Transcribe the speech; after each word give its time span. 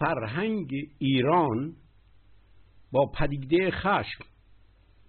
فرهنگ 0.00 0.70
ایران 0.98 1.76
با 2.92 3.06
پدیده 3.18 3.70
خشم 3.70 4.24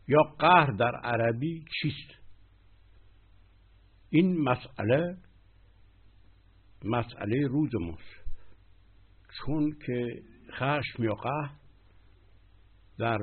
یا 0.08 0.24
قهر 0.40 0.72
در 0.72 0.96
عربی 0.96 1.66
چیست؟ 1.82 2.22
این 4.10 4.42
مسئله 4.42 5.18
مسئله 6.84 7.48
روز 7.48 7.70
ماست. 7.82 8.22
چون 9.38 9.78
که 9.86 10.24
خشم 10.52 11.04
یا 11.04 11.14
قهر 11.14 11.56
در 12.98 13.20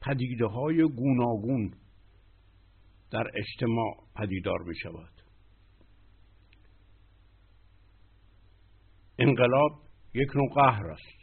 پدیده 0.00 0.46
های 0.46 0.82
گوناگون 0.82 1.74
در 3.10 3.24
اجتماع 3.34 4.06
پدیدار 4.16 4.62
می 4.62 4.76
شود 4.76 5.12
انقلاب 9.18 9.87
یک 10.14 10.36
نوع 10.36 10.48
قهر 10.54 10.86
است. 10.86 11.18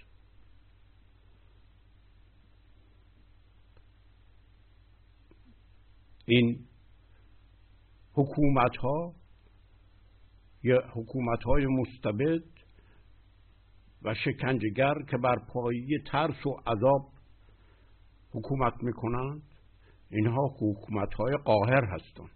این 6.25 6.67
حکومت 8.13 8.77
ها 8.77 9.15
یا 10.63 10.81
حکومت 10.93 11.43
های 11.43 11.65
مستبد 11.65 12.43
و 14.01 14.13
شکنجگر 14.13 14.93
که 15.11 15.17
بر 15.17 15.39
پایی 15.39 15.99
ترس 16.11 16.45
و 16.45 16.49
عذاب 16.67 17.11
حکومت 18.31 18.73
می‌کنند 18.83 19.41
اینها 20.09 20.55
حکومت 20.59 21.13
های 21.13 21.37
قاهر 21.37 21.85
هستند. 21.85 22.35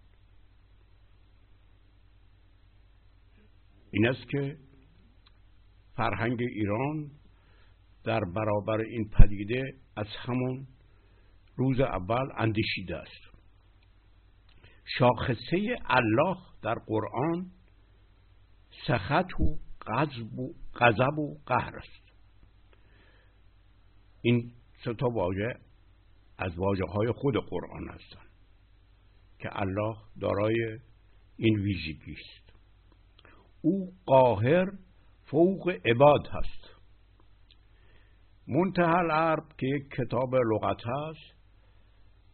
این 3.90 4.06
است 4.08 4.28
که 4.30 4.58
فرهنگ 6.00 6.42
ایران 6.42 7.10
در 8.04 8.20
برابر 8.20 8.80
این 8.80 9.08
پدیده 9.08 9.62
از 9.96 10.06
همون 10.18 10.66
روز 11.56 11.80
اول 11.80 12.28
اندیشیده 12.36 12.96
است. 12.96 13.36
شاخصه 14.98 15.76
الله 15.84 16.36
در 16.62 16.74
قرآن 16.74 17.50
سخط 18.86 19.40
و 19.40 19.58
غضب 20.74 21.18
و 21.18 21.38
قهر 21.46 21.76
است. 21.76 22.12
این 24.22 24.52
سه 24.84 24.94
تا 24.94 25.08
واژه 25.08 25.54
از 26.38 26.58
واجه 26.58 26.84
های 26.84 27.12
خود 27.12 27.34
قرآن 27.36 27.88
هستند 27.88 28.30
که 29.38 29.48
الله 29.52 29.96
دارای 30.20 30.78
این 31.36 31.58
ویژگی 31.58 32.12
است. 32.12 32.52
او 33.62 33.92
قاهر 34.06 34.72
فوق 35.30 35.68
عباد 35.84 36.26
هست. 36.32 36.80
منتهى 38.48 38.98
العرب 38.98 39.44
که 39.58 39.66
یک 39.66 39.90
کتاب 39.90 40.34
لغت 40.34 40.80
هست 40.86 41.40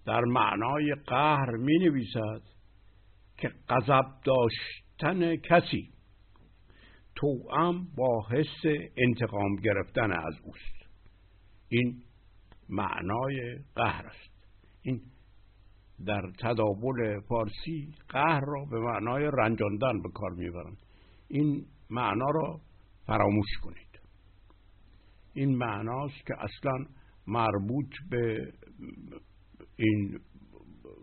در 0.07 0.21
معنای 0.21 0.95
قهر 1.07 1.51
می 1.51 1.79
نویسد 1.79 2.43
که 3.37 3.51
غضب 3.69 4.07
داشتن 4.25 5.37
کسی 5.37 5.93
توأم 7.15 7.87
با 7.97 8.27
حس 8.31 8.73
انتقام 8.97 9.57
گرفتن 9.57 10.13
از 10.13 10.35
اوست. 10.45 10.77
این 11.69 12.03
معنای 12.69 13.59
قهر 13.75 14.07
است. 14.07 14.49
این 14.83 15.01
در 16.07 16.23
تداول 16.39 17.21
فارسی 17.29 17.95
قهر 18.09 18.41
را 18.47 18.65
به 18.71 18.79
معنای 18.79 19.31
رنجاندن 19.33 20.03
به 20.03 20.09
کار 20.15 20.31
می‌برند. 20.31 20.77
این 21.29 21.67
معنا 21.91 22.31
را 22.35 22.61
فراموش 23.07 23.59
کنید. 23.63 24.01
این 25.35 25.57
معناست 25.57 26.27
که 26.27 26.35
اصلا 26.39 26.87
مربوط 27.27 27.95
به 28.11 28.53
این 29.77 30.21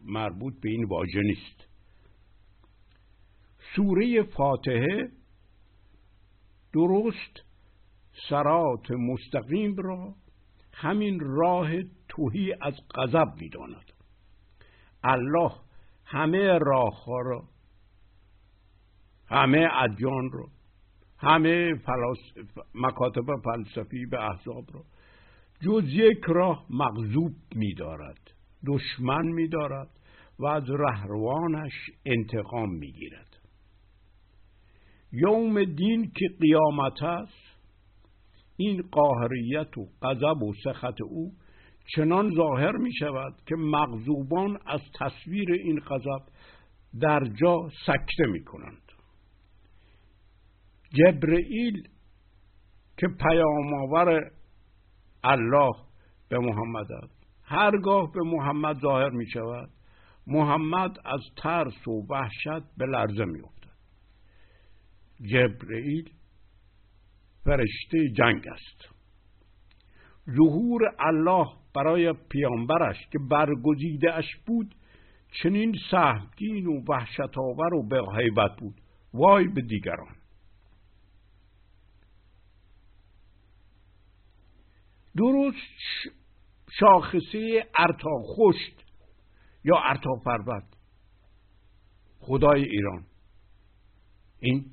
مربوط 0.03 0.53
به 0.61 0.69
این 0.69 0.85
واژه 0.85 1.21
نیست. 1.21 1.67
سوره 3.75 4.23
فاتحه 4.23 5.11
درست 6.73 7.45
سرات 8.29 8.91
مستقیم 8.91 9.75
را 9.75 10.15
همین 10.73 11.19
راه 11.19 11.69
توهی 12.09 12.53
از 12.61 12.73
غضب 12.95 13.27
می‌داند. 13.41 13.91
الله 15.03 15.51
همه 16.05 16.57
راه 16.61 17.03
ها 17.05 17.21
را 17.21 17.43
همه 19.27 19.67
ادیان 19.71 20.31
را 20.31 20.47
همه 21.23 21.73
مکاتب 22.75 23.25
فلسفی 23.43 24.05
به 24.05 24.23
احزاب 24.23 24.65
را 24.73 24.83
جز 25.61 25.83
یک 25.87 26.23
راه 26.27 26.65
مغضوب 26.69 27.33
میدارد 27.55 28.31
دشمن 28.67 29.25
میدارد 29.25 29.89
و 30.39 30.45
از 30.45 30.63
رهروانش 30.69 31.73
انتقام 32.05 32.69
می‌گیرد. 32.69 33.39
یوم 35.11 35.63
دین 35.63 36.11
که 36.15 36.27
قیامت 36.41 37.03
است 37.03 37.53
این 38.57 38.81
قاهریت 38.91 39.77
و 39.77 39.87
غضب 40.01 40.43
و 40.43 40.53
سخط 40.63 41.01
او 41.01 41.31
چنان 41.95 42.35
ظاهر 42.35 42.71
می 42.71 42.93
شود 42.93 43.33
که 43.45 43.55
مغضوبان 43.55 44.59
از 44.65 44.81
تصویر 44.99 45.51
این 45.51 45.79
غضب 45.79 46.23
در 46.99 47.23
جا 47.41 47.69
سکته 47.85 48.25
می 48.31 48.43
کنند 48.43 48.82
جبرئیل 50.93 51.87
که 52.97 53.07
پیامآور 53.07 54.31
الله 55.23 55.71
به 56.29 56.39
محمد 56.39 56.91
است. 56.91 57.23
هرگاه 57.43 58.11
به 58.11 58.19
محمد 58.25 58.79
ظاهر 58.79 59.09
می 59.09 59.27
شود 59.29 59.69
محمد 60.27 60.97
از 61.05 61.21
ترس 61.37 61.87
و 61.87 62.05
وحشت 62.09 62.77
به 62.77 62.85
لرزه 62.85 63.25
می 63.25 63.41
افتد 63.41 63.73
جبرئیل 65.21 66.09
فرشته 67.43 68.09
جنگ 68.17 68.47
است. 68.47 68.93
ظهور 70.35 70.81
الله 70.99 71.47
برای 71.75 72.13
پیامبرش 72.13 72.97
که 73.11 73.19
برگزیده 73.31 74.13
اش 74.13 74.35
بود 74.45 74.75
چنین 75.43 75.75
سهمگین 75.91 76.67
و 76.67 76.83
وحشت 76.89 77.37
آور 77.37 77.73
و 77.73 77.87
به 77.87 78.01
بود. 78.59 78.75
وای 79.13 79.47
به 79.47 79.61
دیگران! 79.61 80.22
درست 85.17 86.15
شاخصه 86.79 87.65
ارتا 87.77 88.09
خشت 88.23 88.83
یا 89.63 89.75
ارتا 89.85 90.15
فربد 90.23 90.63
خدای 92.19 92.63
ایران. 92.63 93.05
این 94.39 94.65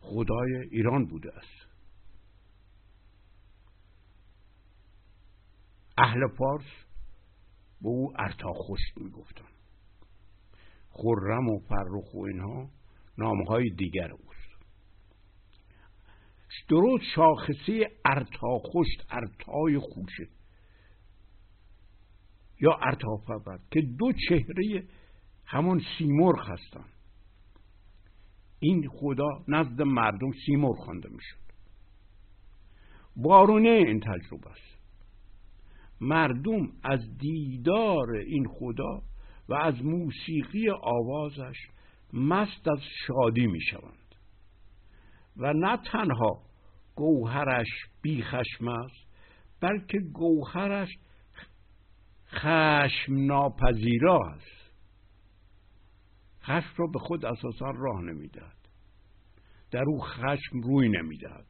خدای 0.00 0.56
ایران 0.70 1.06
بوده 1.06 1.32
است. 1.36 1.66
اهل 5.98 6.28
فارس 6.38 6.64
به 7.82 7.88
او 7.88 8.12
ارتا 8.18 8.52
خشت 8.52 8.98
می‌گفتن. 8.98 9.48
خرم 10.90 11.48
و 11.48 11.58
فرخ 11.58 12.14
و 12.14 12.18
اینها 12.18 12.68
نامهای 13.18 13.70
دیگر 13.70 14.12
اوست 14.12 14.29
درست 16.68 17.04
شاخصه 17.14 17.90
ارتا 18.04 18.58
خشت 18.58 19.06
ارتای 19.10 19.78
خوشه. 19.78 20.28
یا 22.60 22.72
ارتافبد 22.82 23.60
که 23.70 23.80
دو 23.80 24.12
چهره 24.28 24.84
همون 25.44 25.82
سیمرغ 25.98 26.50
هستند 26.50 26.92
این 28.58 28.88
خدا 28.88 29.28
نزد 29.48 29.82
مردم 29.82 30.32
سیمرغ 30.46 30.76
خوانده 30.76 31.08
می‌شد. 31.08 31.40
بارونه 33.16 33.68
این 33.68 34.00
تجربه 34.00 34.50
است. 34.50 34.80
مردم 36.00 36.72
از 36.82 37.18
دیدار 37.18 38.10
این 38.10 38.48
خدا 38.48 39.02
و 39.48 39.54
از 39.54 39.84
موسیقی 39.84 40.70
آوازش 40.70 41.56
مست 42.12 42.68
از 42.68 42.80
شادی 43.06 43.46
می‌شوند. 43.46 44.09
و 45.36 45.52
نه 45.52 45.76
تنها 45.76 46.42
گوهرش 46.94 47.68
بیخشم 48.02 48.68
است 48.68 49.10
بلکه 49.60 49.98
گوهرش 50.12 50.88
خشم 52.28 53.26
ناپذیرا 53.26 54.18
است. 54.34 54.60
خشم 56.42 56.74
را 56.76 56.86
به 56.86 56.98
خود 56.98 57.24
اساسا 57.24 57.70
راه 57.70 58.02
نمی‌دهد. 58.02 58.56
در 59.70 59.84
او 59.86 60.00
خشم 60.00 60.60
روی 60.62 60.88
نمی‌دهد. 60.88 61.46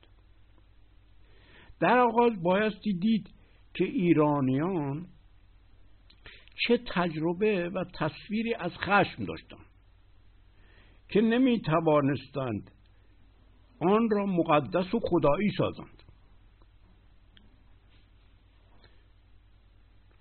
در 1.80 1.98
آغاز 1.98 2.42
بایستی 2.42 2.92
دید 2.92 3.30
که 3.74 3.84
ایرانیان 3.84 5.06
چه 6.66 6.78
تجربه 6.94 7.68
و 7.68 7.84
تصویری 7.94 8.54
از 8.54 8.72
خشم 8.72 9.24
داشتند 9.24 9.66
که 11.08 11.20
نمی 11.20 11.60
توانستند 11.60 12.70
آن 13.80 14.10
را 14.10 14.26
مقدس 14.26 14.94
و 14.94 15.00
خدایی 15.02 15.50
سازند. 15.58 16.02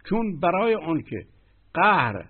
چون 0.09 0.39
برای 0.39 0.75
آنکه 0.75 1.25
قهر 1.73 2.29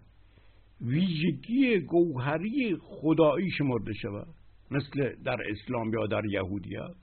ویژگی 0.82 1.80
گوهری 1.80 2.78
خدایی 2.82 3.52
شمرده 3.52 3.94
شود 3.94 4.28
مثل 4.72 5.16
در 5.24 5.38
اسلام 5.50 5.94
یا 5.94 6.08
در 6.08 6.26
یهودیت 6.26 6.96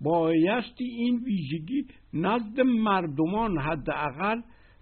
بایستی 0.00 0.84
این 0.84 1.24
ویژگی 1.24 1.86
نزد 2.12 2.60
مردمان 2.60 3.58
حداقل 3.58 4.40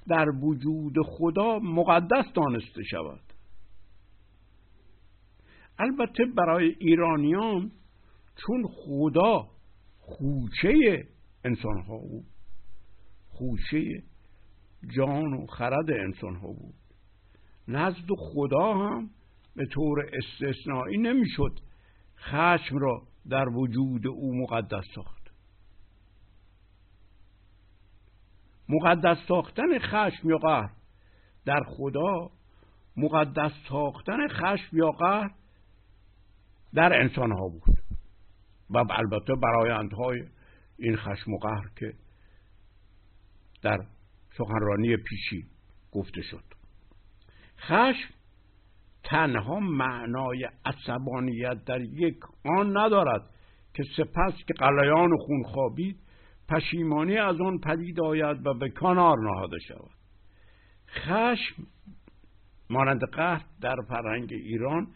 در 0.09 0.29
وجود 0.29 0.95
خدا 1.05 1.59
مقدس 1.59 2.25
دانسته 2.35 2.83
شود. 2.91 3.21
البته 5.79 6.25
برای 6.37 6.77
ایرانیان 6.79 7.71
چون 8.47 8.67
خدا 8.69 9.49
خوچه 9.99 11.05
انسان 11.45 11.83
ها 11.83 11.99
بود. 11.99 12.27
خوچه 13.29 14.03
جان 14.97 15.35
و 15.35 15.47
خرد 15.47 15.91
انسان 15.91 16.37
ها 16.37 16.49
بود. 16.49 16.75
نزد 17.69 18.09
خدا 18.19 18.75
هم 18.75 19.11
به 19.57 19.67
طور 19.67 20.11
استثنایی 20.13 20.99
نمی‌شد 20.99 21.61
خشم 22.19 22.79
را 22.79 23.03
در 23.29 23.49
وجود 23.49 24.07
او 24.07 24.35
مقدس 24.43 24.85
ساخت. 24.95 25.31
مقدس 28.69 29.17
ساختن 29.29 29.79
خشم 29.79 30.31
یا 30.31 30.37
قهر 30.37 30.71
در 31.45 31.61
خدا 31.67 32.31
مقدس 32.97 33.53
ساختن 33.69 34.29
خشم 34.29 34.77
یا 34.77 34.91
قهر 34.91 35.31
در 36.75 37.01
انسان 37.01 37.33
ها 37.33 37.49
بود. 37.49 37.80
و 38.71 38.79
البته 38.79 39.35
برایندهای 39.43 40.23
این 40.79 40.97
خشم 40.97 41.33
و 41.33 41.39
قهر 41.39 41.71
که 41.77 41.93
در 43.63 43.79
سخنرانی 44.39 44.97
پیشی 44.97 45.47
گفته 45.93 46.23
شد. 46.23 46.45
خشم 47.59 48.15
تنها 49.05 49.61
معنای 49.61 50.49
عصبانیت 50.65 51.65
در 51.65 51.81
یک 51.81 52.17
آن 52.45 52.77
ندارد 52.77 53.23
که 53.75 53.83
سپس 53.97 54.35
که 54.47 54.55
قلیان 54.59 55.17
خون 55.17 55.43
خوابید 55.43 55.97
پشیمانی 56.49 57.19
از 57.19 57.41
آن 57.41 57.59
پدید 57.59 58.01
آید 58.01 58.47
و 58.47 58.55
به 58.55 58.71
کنار 58.71 59.17
نهاده 59.19 59.59
شود. 59.59 59.91
خشم 60.89 61.67
مانند 62.71 63.01
قهر 63.13 63.45
در 63.61 63.77
فرهنگ 63.89 64.33
ایران 64.33 64.87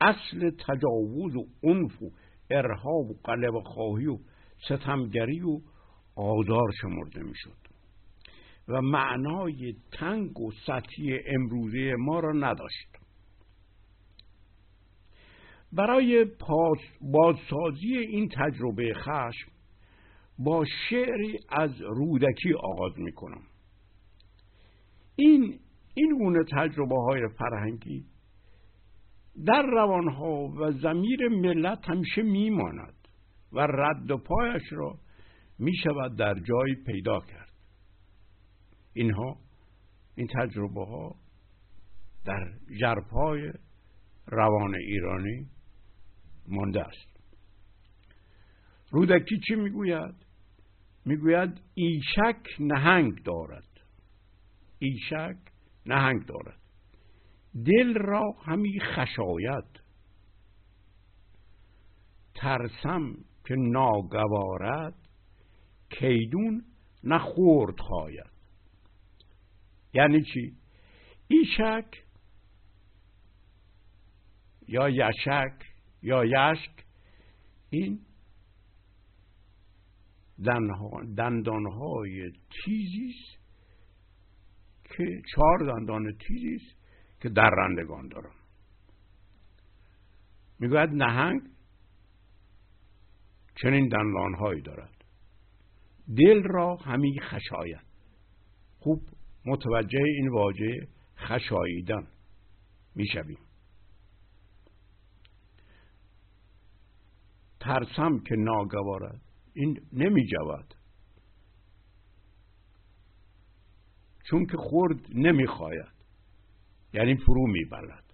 اصل 0.00 0.50
تجاوز 0.50 1.36
و 1.36 1.46
عنف 1.62 2.02
و 2.02 2.10
ارهاب 2.50 3.10
و 3.10 3.14
قلب 3.24 3.60
خواهی 3.64 4.06
و 4.06 4.18
ستمگری 4.68 5.40
و 5.40 5.60
آزار 6.16 6.72
شمرده 6.80 7.22
می‌شد. 7.22 7.68
و 8.68 8.82
معنای 8.82 9.74
تنگ 9.92 10.40
و 10.40 10.52
سطحی 10.66 11.18
امروزه 11.26 11.94
ما 11.98 12.20
را 12.20 12.32
نداشت. 12.32 12.88
برای 15.72 16.26
بازسازی 17.00 17.96
این 17.96 18.28
تجربه 18.28 18.94
خشم 18.94 19.50
با 20.38 20.64
شعری 20.90 21.38
از 21.48 21.80
رودکی 21.80 22.54
آغاز 22.54 22.98
می 22.98 23.12
کنم 23.12 23.42
این 25.16 25.58
این 25.94 26.18
گونه 26.18 26.44
تجربه 26.52 26.94
های 26.94 27.28
فرهنگی 27.38 28.04
در 29.46 29.62
روانها 29.62 30.48
و 30.48 30.72
زمیر 30.72 31.28
ملت 31.28 31.88
همیشه 31.88 32.22
میماند 32.22 33.08
و 33.52 33.60
رد 33.60 34.10
و 34.10 34.18
پایش 34.18 34.62
را 34.72 34.98
می 35.58 35.76
شود 35.76 36.16
در 36.16 36.34
جایی 36.34 36.74
پیدا 36.86 37.20
کرد. 37.20 37.52
اینها 38.92 39.36
این 40.14 40.26
تجربه 40.26 40.84
ها 40.84 41.14
در 42.24 42.52
جرپای 42.80 43.52
روان 44.26 44.74
ایرانی 44.74 45.46
مانده 46.48 46.80
است. 46.80 47.18
رودکی 48.90 49.40
چی 49.48 49.54
می‌گوید؟ 49.54 50.14
می‌گوید 51.04 51.60
ایشک 51.74 52.46
نهنگ 52.60 53.22
دارد. 53.22 53.68
ایشک 54.78 55.38
نهنگ 55.86 56.26
دارد. 56.26 56.60
دل 57.66 57.94
را 57.94 58.32
همی 58.42 58.80
خشاید. 58.80 59.80
ترسم 62.34 63.14
که 63.44 63.54
ناگوارد 63.54 64.94
کیدون 65.90 66.64
نخورد 67.04 67.80
خواید 67.80 68.30
یعنی 69.94 70.22
چی؟ 70.22 70.56
ایشک 71.28 72.04
یا 74.68 74.88
یشک 74.88 75.64
یا 76.02 76.24
یشک 76.24 76.84
این 77.70 78.00
دندانهای 81.16 82.32
تیزی 82.50 83.14
است 83.14 83.38
که 84.84 85.22
چهار 85.34 85.58
دندان 85.58 86.12
تیزی 86.12 86.54
است 86.54 86.77
که 87.20 87.28
در 87.28 87.50
رندگان 87.50 88.08
دارم. 88.08 88.34
می‌گوید 90.58 90.90
نهنگ 90.90 91.42
چنین 93.62 93.88
دندانهایی 93.88 94.62
دارد. 94.62 95.04
دل 96.16 96.42
را 96.42 96.76
همی 96.76 97.20
خشاید. 97.20 97.86
خوب 98.78 99.08
متوجه 99.46 100.04
این 100.04 100.28
واژه 100.28 100.88
خشاییدن 101.16 102.08
می‌شویم. 102.94 103.38
ترسم 107.60 108.18
که 108.18 108.34
ناگوارد. 108.36 109.20
این 109.54 109.80
نمی 109.92 110.26
جود 110.26 110.74
چون 114.30 114.46
که 114.46 114.56
خورد 114.56 115.00
نمی‌خواید. 115.14 115.97
یعنی 116.98 117.16
فرو 117.16 117.46
می‌برد 117.46 118.04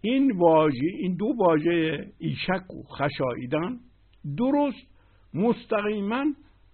این 0.00 0.38
واژه 0.38 0.86
این 0.98 1.16
دو 1.16 1.34
واژه 1.38 2.06
ایشک 2.18 2.74
و 2.74 2.82
خشاییدن 2.82 3.78
درست 4.36 4.86
مستقیما 5.34 6.24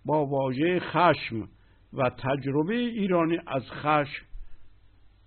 با 0.04 0.26
واژه 0.26 0.80
خشم 0.80 1.48
و 1.92 2.10
تجربه 2.10 2.74
ایرانی 2.74 3.38
از 3.46 3.62
خشم 3.62 4.26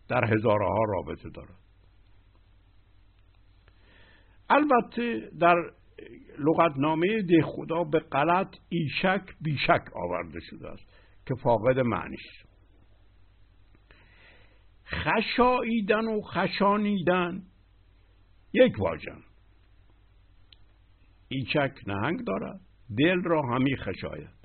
در 0.10 0.25
هزارها 0.34 0.84
رابطه 0.88 1.29
دارد. 1.29 1.57
البته 4.50 5.29
در 5.39 5.55
لغتنامه 6.39 7.22
ده 7.22 7.41
خدا 7.41 7.84
به 7.84 8.00
غلط 8.00 8.55
ایشک 8.69 9.22
بیشک 9.41 9.84
آورده 9.95 10.39
شده 10.39 10.69
است 10.69 10.86
که 11.25 11.36
فاقد 11.43 11.79
معنی 11.79 12.15
است 12.15 12.54
خشاییدن 14.85 16.05
و 16.05 16.21
خشانیدن. 16.21 17.43
یک 18.53 18.79
واژن 18.79 19.21
ایچک 21.27 21.71
نهنگ 21.87 22.25
دارد 22.25 22.59
دل 22.97 23.23
را 23.23 23.41
همی 23.41 23.75
خشاید. 23.77 24.35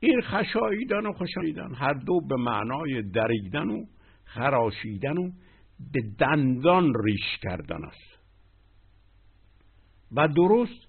این 0.00 0.20
خشاییدن 0.20 1.06
و 1.06 1.12
خشانیدن 1.12 1.74
هر 1.74 1.92
دو 1.92 2.20
به 2.20 2.36
معنای 2.36 3.02
دریدن 3.02 3.70
و 3.70 3.84
خراشیدن 4.24 5.16
و 5.18 5.30
به 5.92 6.00
دندان 6.18 6.92
ریش 7.04 7.38
کردن 7.42 7.84
است. 7.84 8.18
و 10.12 10.28
درست 10.28 10.88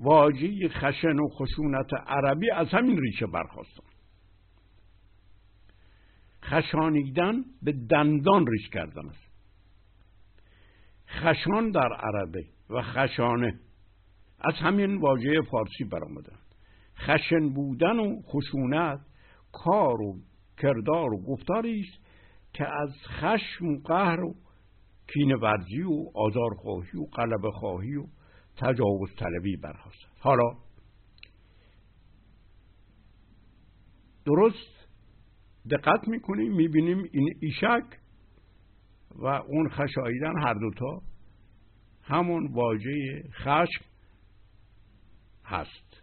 واژه 0.00 0.68
خشن 0.68 1.18
و 1.18 1.28
خشونت 1.28 1.94
عربی 2.06 2.50
از 2.50 2.68
همین 2.68 2.98
ریشه 3.00 3.26
برخواستن 3.26 3.95
خشانیدن 6.46 7.44
به 7.62 7.72
دندان 7.72 8.46
ریش 8.46 8.68
کردن 8.68 9.08
است. 9.08 9.26
خشان 11.08 11.70
در 11.70 11.92
عربه 11.92 12.44
و 12.70 12.82
خشانه. 12.82 13.60
از 14.40 14.54
همین 14.54 14.96
واژه 14.96 15.42
فارسی 15.50 15.84
برآمدن 15.84 16.38
خشن 16.98 17.48
بودن 17.48 17.98
و 17.98 18.22
خشونت 18.22 19.00
کار 19.52 20.02
و 20.02 20.16
کردار 20.58 21.14
و 21.14 21.22
گفتاری 21.22 21.80
است 21.80 22.06
که 22.52 22.66
از 22.82 22.90
خشم 23.06 23.66
و 23.66 23.78
قهر 23.84 24.24
و 24.24 24.34
کین 25.14 25.34
ورزی 25.34 25.82
و 25.82 26.10
آزارخواهی 26.14 26.98
و 26.98 27.06
قلب 27.06 27.50
خواهی 27.50 27.96
و 27.96 28.06
تجاوز 28.56 29.14
طلبی 29.18 29.56
برخواست 29.56 29.98
حالا 30.18 30.50
درست 34.24 34.75
دقت 35.70 36.08
می‌کنیم 36.08 36.52
می‌بینیم 36.52 37.04
این 37.12 37.34
ایشک 37.40 37.84
و 39.18 39.26
اون 39.26 39.68
خشاییدن 39.68 40.38
هر 40.42 40.54
دوتا 40.54 41.02
همون 42.02 42.52
واژه 42.52 43.24
خشم 43.32 43.84
هست. 45.44 46.02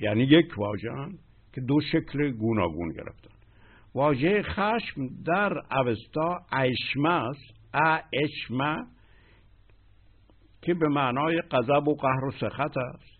یعنی 0.00 0.22
یک 0.22 0.58
واژه 0.58 0.88
که 1.52 1.60
دو 1.60 1.80
شکل 1.80 2.30
گوناگون 2.30 2.92
گرفتن. 2.92 3.34
واژه 3.94 4.42
خشم 4.42 5.06
در 5.26 5.52
اوستا 5.78 6.46
اشمه 6.52 7.10
است 7.10 7.54
اشمه 8.12 8.86
که 10.62 10.74
به 10.74 10.88
معنای 10.88 11.42
غضب 11.50 11.88
و 11.88 11.94
قهر 11.94 12.24
و 12.24 12.30
سخط 12.30 12.76
است. 12.76 13.16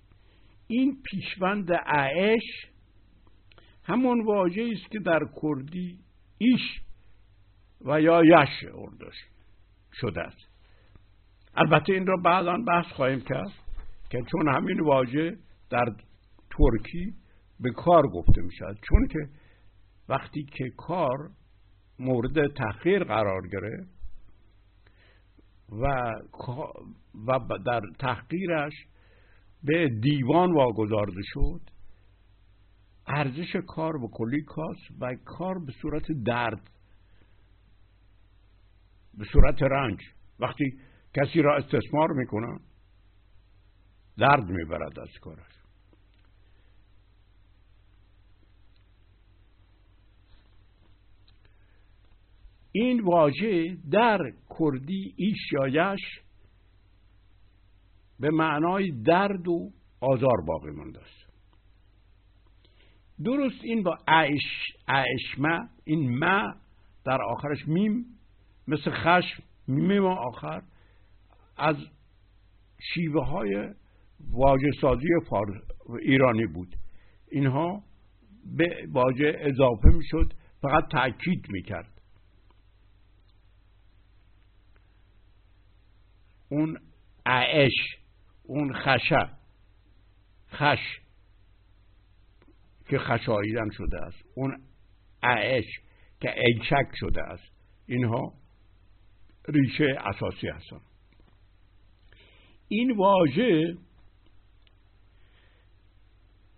این 0.68 0.96
پیشوند 1.02 1.72
اعش 1.86 2.66
همون 3.86 4.24
واژه 4.24 4.70
است 4.72 4.90
که 4.90 4.98
در 4.98 5.20
کردی 5.42 5.98
ایش 6.38 6.80
و 7.84 8.00
یا 8.00 8.24
یش 8.24 8.64
اردش 8.74 9.14
شده 9.92 10.20
است. 10.20 10.48
البته 11.54 11.92
این 11.92 12.06
را 12.06 12.16
بعدا 12.16 12.56
بحث 12.66 12.86
خواهیم 12.86 13.20
کرد 13.20 13.52
که 14.10 14.22
چون 14.32 14.48
همین 14.48 14.80
واژه 14.80 15.36
در 15.70 15.84
ترکی 16.50 17.14
به 17.60 17.70
کار 17.70 18.02
گفته 18.08 18.42
می 18.42 18.52
شود 18.58 18.78
چون 18.88 19.06
که 19.08 19.28
وقتی 20.08 20.42
که 20.42 20.70
کار 20.76 21.30
مورد 21.98 22.52
تحقیر 22.52 23.04
قرار 23.04 23.48
گرفت 23.48 23.96
و 25.72 26.12
و 27.26 27.58
در 27.66 27.80
تحقیرش 27.98 28.72
به 29.64 29.88
دیوان 29.88 30.54
واگذارده 30.54 31.22
شد 31.24 31.60
ارزش 33.06 33.56
کار 33.66 33.98
به 33.98 34.08
کلی 34.12 34.42
کاست 34.42 35.00
و 35.00 35.14
کار 35.24 35.58
به 35.58 35.72
صورت 35.82 36.04
درد 36.24 36.70
به 39.14 39.24
صورت 39.32 39.62
رنج. 39.62 40.00
وقتی 40.40 40.78
کسی 41.14 41.42
را 41.42 41.56
استثمار 41.56 42.12
می‌کنن 42.12 42.60
درد 44.18 44.50
می‌برد 44.50 44.98
از 45.00 45.18
کارش. 45.20 45.56
این 52.72 53.00
واژه 53.00 53.76
در 53.90 54.18
کردی 54.58 55.14
ایش 55.16 55.52
یا 55.52 55.96
به 58.20 58.30
معنای 58.30 58.90
درد 58.90 59.48
و 59.48 59.70
آزار 60.00 60.40
باقی 60.46 60.70
مانده 60.70 61.00
است. 61.00 61.25
درست 63.24 63.64
این 63.64 63.82
با 63.82 63.98
اعش 64.08 64.72
اعشمه 64.88 65.68
این 65.84 66.18
ما 66.18 66.54
در 67.04 67.22
آخرش 67.22 67.68
میم 67.68 68.04
مثل 68.68 68.90
خشم 68.90 69.42
میم 69.68 70.04
آخر 70.04 70.62
از 71.56 71.76
شیوه 72.94 73.26
های 73.26 73.74
واجه 74.20 74.70
سازی 74.80 75.08
ایرانی 76.02 76.46
بود. 76.46 76.76
اینها 77.30 77.82
به 78.56 78.88
واژه 78.92 79.36
اضافه 79.40 79.88
می‌شد 79.88 80.32
فقط 80.62 80.88
تاکید 80.90 81.46
می‌کرد. 81.48 82.00
اون 86.48 86.78
اعش 87.26 87.72
اون 88.42 88.72
خشه 88.72 89.28
خش 90.50 91.00
که 92.88 92.98
خشاییدن 92.98 93.70
شده 93.70 94.00
است. 94.02 94.24
اون 94.34 94.62
اعش 95.22 95.64
که 96.20 96.34
ایچک 96.46 96.88
شده 96.94 97.22
است. 97.22 97.52
اینها 97.86 98.32
ریشه 99.48 99.98
اساسی 100.00 100.48
هستند 100.48 100.80
این 102.68 102.96
واژه 102.96 103.76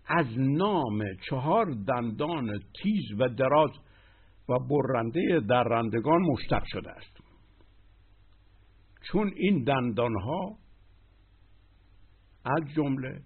از 0.05 0.25
نام 0.37 1.03
چهار 1.29 1.65
دندان 1.87 2.59
تیز 2.83 3.19
و 3.19 3.29
دراز 3.29 3.71
و 4.49 4.59
برنده 4.59 5.39
درندگان 5.49 6.21
مشتق 6.21 6.63
شده 6.65 6.91
است. 6.91 7.17
چون 9.01 9.31
این 9.35 9.63
دندان 9.63 10.15
ها 10.21 10.57
از 12.45 12.73
جمله 12.75 13.21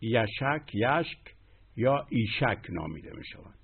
یشک 0.00 0.74
یشک 0.74 1.34
یا 1.76 2.06
ایشک 2.10 2.66
نامیده 2.68 3.12
می 3.16 3.24
شوند 3.24 3.58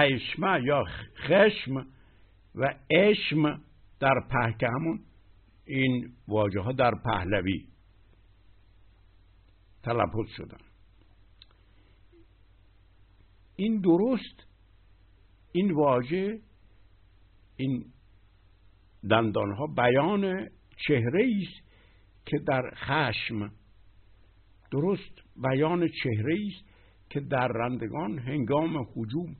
ایشمه 0.00 0.60
یا 0.64 0.84
خشم 1.16 1.86
و 2.54 2.74
اشم 2.90 3.62
در 4.00 4.14
پهکه 4.30 4.68
همون 4.68 5.00
این 5.64 6.12
واجه 6.28 6.60
ها 6.60 6.72
در 6.72 6.94
پهلوی 7.04 7.66
تلفظ 9.82 10.28
شدن. 10.36 10.58
این 13.56 13.80
درست 13.80 14.46
این 15.52 15.74
واژه 15.74 16.40
این 17.56 17.84
دندان 19.10 19.52
ها 19.52 19.66
بیان 19.66 20.48
چهره 20.76 21.30
است 21.42 21.66
که 22.26 22.38
در 22.38 22.70
خشم 22.74 23.52
درست 24.70 25.22
بیان 25.36 25.88
چهره 26.02 26.34
است 26.46 26.64
که 27.10 27.20
در 27.20 27.48
رندگان 27.48 28.18
هنگام 28.18 28.86
حجوم 28.94 29.36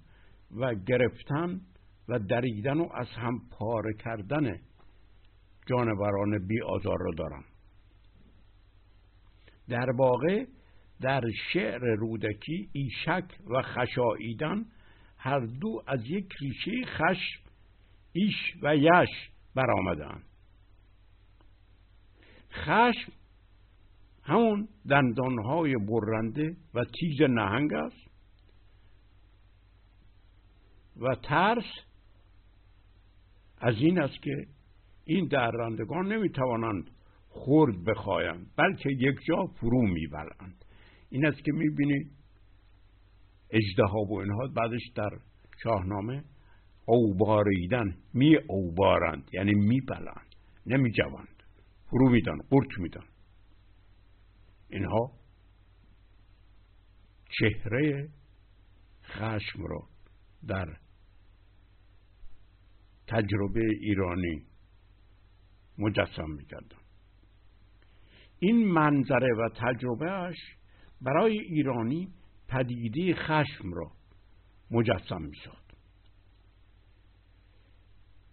و 0.56 0.74
گرفتن 0.74 1.60
و 2.08 2.18
دریدن 2.18 2.80
و 2.80 2.88
از 2.94 3.08
هم 3.08 3.40
پاره 3.50 3.94
کردن 3.94 4.58
جانوران 5.66 6.46
بی 6.46 6.62
آزار 6.62 6.98
را 6.98 7.10
دارم. 7.18 7.44
در 9.68 9.90
واقع 9.90 10.44
در 11.00 11.22
شعر 11.52 11.80
رودکی 11.80 12.68
ایشک 12.72 13.24
و 13.46 13.62
خشاییدن 13.62 14.64
هر 15.18 15.40
دو 15.40 15.82
از 15.86 16.00
یک 16.06 16.32
ریشه 16.40 16.86
خشم 16.86 17.40
ایش 18.12 18.34
و 18.62 18.76
یش 18.76 19.30
برآمدن 19.54 20.22
خشم 22.52 23.12
همون 24.26 24.68
دندانهای 24.88 25.74
برنده 25.76 26.56
و 26.74 26.84
تیز 26.84 27.22
نهنگ 27.30 27.72
است. 27.72 28.10
و 30.96 31.14
ترس 31.14 31.64
از 33.58 33.74
این 33.78 34.00
است 34.00 34.22
که 34.22 34.46
این 35.04 35.28
درندگان 35.28 36.12
نمی‌توانند 36.12 36.90
خرد 37.28 37.84
بخواهند 37.84 38.46
بلکه 38.56 38.90
یک 38.90 39.16
جا 39.28 39.46
فرو 39.46 39.82
می‌برند. 39.82 40.64
این 41.10 41.26
است 41.26 41.44
که 41.44 41.52
می‌بینید 41.52 42.10
اجده 43.50 43.82
و 44.10 44.14
اینها 44.14 44.46
بعدش 44.56 44.90
در 44.94 45.10
شاهنامه 45.62 46.24
اوباریدن 46.86 47.96
می 48.14 48.36
اوبارند 48.48 49.30
یعنی 49.32 49.54
می 49.54 49.80
بلند 49.80 50.34
نمی 50.66 50.92
جوند 50.92 51.42
فرو 51.90 52.10
میدن 52.10 52.38
قرط 52.50 52.78
میدن. 52.78 53.04
اینها 54.70 55.12
چهره 57.38 58.08
خشم 59.04 59.62
را 59.62 59.88
در 60.48 60.76
تجربه 63.06 63.60
ایرانی 63.80 64.46
مجسم 65.78 66.30
می‌کردن. 66.30 66.78
این 68.38 68.72
منظره 68.72 69.34
و 69.34 69.48
تجربهش 69.48 70.36
برای 71.00 71.38
ایرانی 71.38 72.08
پدیده 72.48 73.14
خشم 73.14 73.72
را 73.72 73.90
مجسم 74.70 75.22
میساد 75.22 75.66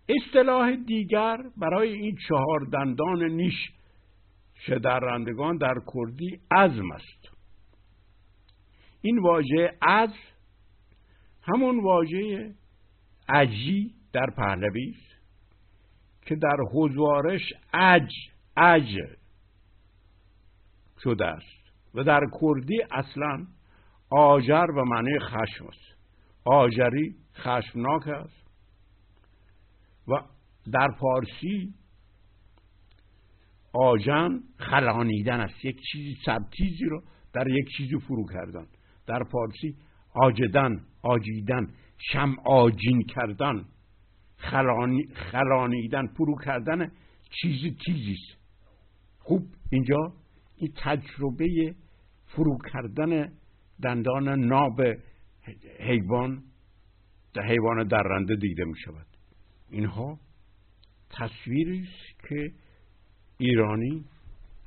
اصطلاح 0.09 0.75
دیگر 0.75 1.37
برای 1.57 1.93
این 1.93 2.17
چهار 2.27 2.59
دندان 2.73 3.23
نیش 3.23 3.71
شدرندگان 4.65 5.58
در 5.58 5.75
کردی 5.93 6.39
ازم 6.51 6.91
است. 6.91 7.34
این 9.01 9.20
واژه 9.20 9.77
از 9.82 10.10
همون 11.41 11.84
واژه 11.84 12.53
اجی 13.29 13.93
در 14.13 14.25
پهلوی 14.38 14.89
است 14.89 15.13
که 16.22 16.36
در 16.36 16.58
حضوارش 16.74 17.41
اج 17.74 18.10
اج 18.58 18.98
شده 21.03 21.25
است 21.25 21.63
و 21.93 22.03
در 22.03 22.22
کردی 22.41 22.82
اصلا 22.91 23.48
آجر 24.10 24.65
و 24.75 24.86
معنی 24.86 25.20
خشم 25.20 25.67
است. 25.67 25.93
آجری 26.46 27.15
خشمناک 27.36 28.08
است 28.08 28.48
و 30.08 30.12
در 30.72 30.88
پارسی 31.00 31.74
آجن 33.73 34.39
خلانیدن 34.57 35.39
است. 35.39 35.65
یک 35.65 35.81
چیزی 35.91 36.17
سبتیزی 36.25 36.85
رو 36.85 37.03
در 37.33 37.47
یک 37.47 37.65
چیزی 37.77 37.99
فرو 38.07 38.25
کردن. 38.33 38.65
در 39.07 39.23
پارسی 39.23 39.75
آجدن 40.13 40.81
آجیدن 41.01 41.67
شم 41.97 42.35
آجین 42.45 43.03
کردن 43.03 43.65
خلانی، 44.37 45.03
خلانیدن 45.13 46.07
فرو 46.07 46.35
کردن 46.45 46.91
چیزی 47.41 47.77
تیزی 47.85 48.11
است. 48.11 48.39
خوب 49.19 49.43
اینجا 49.71 50.13
این 50.57 50.73
تجربه 50.77 51.75
فرو 52.25 52.57
کردن 52.73 53.31
دندان 53.83 54.39
ناب 54.39 54.81
حیوان 55.79 56.43
در 57.33 57.43
حیوان 57.43 57.87
درنده 57.87 58.35
دیده 58.35 58.65
می 58.65 58.77
شود 58.85 59.05
اینها 59.69 60.19
تصویری 61.09 61.79
است 61.79 62.29
که 62.29 62.51
ایرانی 63.37 64.05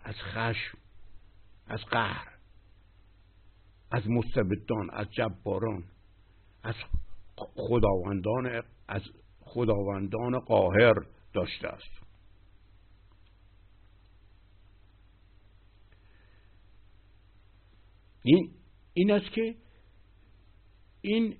از 0.04 0.14
خشم 0.14 0.78
از 1.66 1.80
قهر 1.80 2.36
از 3.90 4.02
مستبدان 4.08 4.90
از 4.92 5.06
جباران 5.10 5.84
از 6.62 6.74
خداوندان 7.36 8.62
از 8.88 9.02
خداوندان 9.40 10.38
قاهر 10.38 10.94
داشته 11.32 11.68
است. 11.68 12.06
این 18.22 18.50
این 18.92 19.10
است 19.10 19.32
که 19.32 19.54
این 21.00 21.36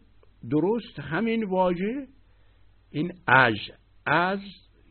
درست 0.50 0.99
همین 0.99 1.45
واژه 1.45 2.09
این 2.90 3.12
اج 3.28 3.73
از 4.06 4.38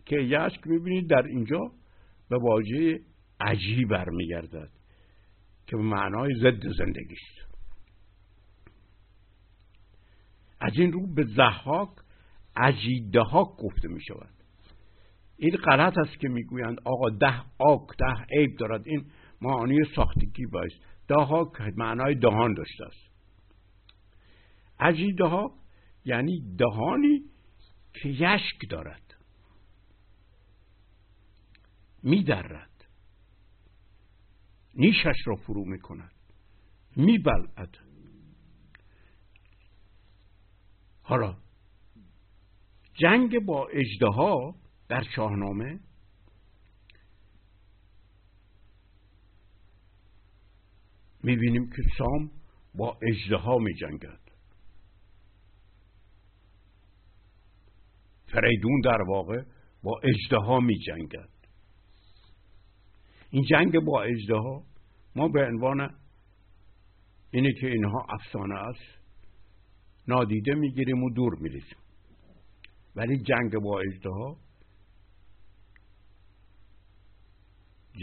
که 0.06 0.16
یشک 0.16 0.68
می‌بینید 0.68 1.10
در 1.10 1.24
اینجا 1.28 1.72
به 2.30 2.38
واژه 2.38 3.00
عجی 3.40 3.86
برمیگردد 3.86 4.70
که 5.68 5.76
به 5.76 5.84
معنای 5.84 6.36
ضد 6.36 6.68
زندگی 6.78 7.14
است 7.14 7.46
از 10.60 10.72
این 10.76 10.92
رو 10.92 11.14
به 11.14 11.24
زحاک 11.24 11.90
عجیدهاک 12.56 13.48
گفته 13.58 13.88
می 13.88 14.02
شود 14.02 14.36
این 15.38 15.56
غلط 15.56 15.98
است 15.98 16.20
که 16.20 16.28
می‌گویند 16.28 16.78
آقا 16.86 17.10
ده 17.10 17.42
آک 17.60 17.88
ده 18.00 18.38
عیب 18.38 18.58
دارد. 18.58 18.88
این 18.88 19.06
معانی 19.42 19.80
ساختگی 19.96 20.46
باید 20.46 20.72
دهاک 21.08 21.62
معنای 21.78 22.16
دهان 22.16 22.54
داشته 22.54 22.86
است. 22.86 23.16
عجیدهاک 24.80 25.52
یعنی 26.06 26.56
دهانی 26.58 27.22
که 27.94 28.10
یشک 28.10 28.70
دارد. 28.70 29.05
میدرد. 32.06 32.86
نیشش 34.74 35.18
را 35.26 35.36
فرو 35.36 35.66
می‌کند. 35.66 36.12
میبلعد. 36.96 37.78
حالا 41.02 41.38
جنگ 42.94 43.46
با 43.46 43.68
اجده 43.68 44.12
در 44.88 45.04
شاهنامه 45.16 45.80
می‌بینیم 51.24 51.70
که 51.70 51.84
سام 51.98 52.32
با 52.76 52.98
اجده 53.02 53.38
ها 53.38 53.58
می 53.58 53.74
جنگد 53.74 54.20
فریدون 58.26 58.82
در 58.84 59.02
واقع 59.02 59.44
با 59.84 60.02
اجده 60.04 60.38
ها 60.38 60.60
می 60.60 60.80
جنگد 60.80 61.35
این 63.36 63.44
جنگ 63.44 63.80
با 63.80 64.04
اجده 64.04 64.36
ها 64.36 64.64
ما 65.16 65.28
به 65.28 65.46
عنوان 65.46 65.96
اینه 67.32 67.54
که 67.62 67.68
اینها 67.68 68.06
افسانه 68.10 68.56
است 68.56 69.00
نادیده 70.08 70.54
می‌گیریم 70.54 71.04
و 71.04 71.10
دور 71.10 71.36
میریزیم. 71.40 71.78
ولی 72.96 73.18
جنگ 73.18 73.60
با 73.60 73.80
اجده 73.80 74.10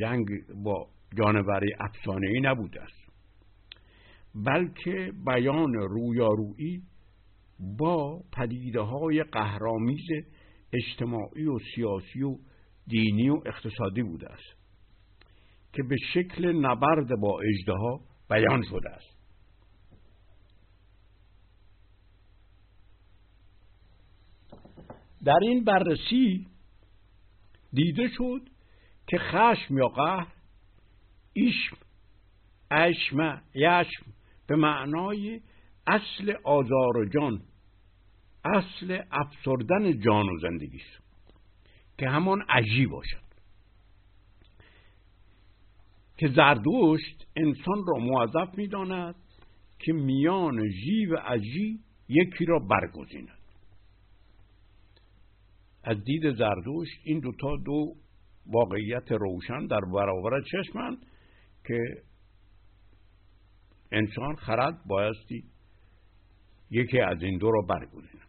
جنگ 0.00 0.26
با 0.54 0.88
جانوری 1.18 1.74
افسانه 1.80 2.28
ای 2.28 2.40
نبوده 2.40 2.82
است. 2.82 3.12
بلکه 4.34 5.12
بیان 5.26 5.74
رویارویی 5.74 6.82
با 7.78 8.22
پدیده 8.32 8.80
های 8.80 9.22
قهرامیز 9.22 10.06
اجتماعی 10.72 11.46
و 11.46 11.58
سیاسی 11.74 12.22
و 12.22 12.38
دینی 12.86 13.28
و 13.28 13.42
اقتصادی 13.46 14.02
بوده 14.02 14.32
است. 14.32 14.61
که 15.72 15.82
به 15.82 15.96
شکل 16.14 16.52
نبرد 16.52 17.20
با 17.20 17.40
اجده 17.40 18.00
بیان 18.30 18.62
شده 18.70 18.90
است. 18.90 19.12
در 25.24 25.38
این 25.42 25.64
بررسی 25.64 26.46
دیده 27.72 28.08
شد 28.08 28.48
که 29.06 29.18
خشم 29.18 29.78
یا 29.78 29.88
قهر 29.88 30.26
ایشم 31.32 31.76
اشم 32.70 33.42
یشم 33.54 34.06
به 34.46 34.56
معنای 34.56 35.40
اصل 35.86 36.34
آزار 36.44 37.08
جان 37.14 37.42
اصل 38.44 39.02
افسردن 39.10 40.00
جان 40.00 40.28
و 40.28 40.38
زندگی 40.38 40.76
است 40.76 41.02
که 41.98 42.08
همان 42.08 42.42
عجی 42.48 42.86
باشد. 42.86 43.31
که 46.16 46.28
زردوشت 46.36 47.26
انسان 47.36 47.86
را 47.86 47.98
موظف 47.98 48.58
می‌داند 48.58 49.14
که 49.78 49.92
میان 49.92 50.70
جی 50.70 51.06
و 51.06 51.16
عجی 51.16 51.80
یکی 52.08 52.44
را 52.44 52.58
برگزیند. 52.58 53.38
از 55.84 56.04
دید 56.04 56.36
زردوشت 56.36 57.00
این 57.04 57.20
دوتا 57.20 57.56
دو 57.64 57.94
واقعیت 58.46 59.12
روشن 59.12 59.66
در 59.66 59.80
برابر 59.94 60.40
چشمند 60.40 61.06
که 61.66 61.78
انسان 63.92 64.36
خرد 64.36 64.84
بایستی 64.86 65.44
یکی 66.70 67.00
از 67.00 67.22
این 67.22 67.38
دو 67.38 67.50
را 67.50 67.60
برگزینه 67.68 68.22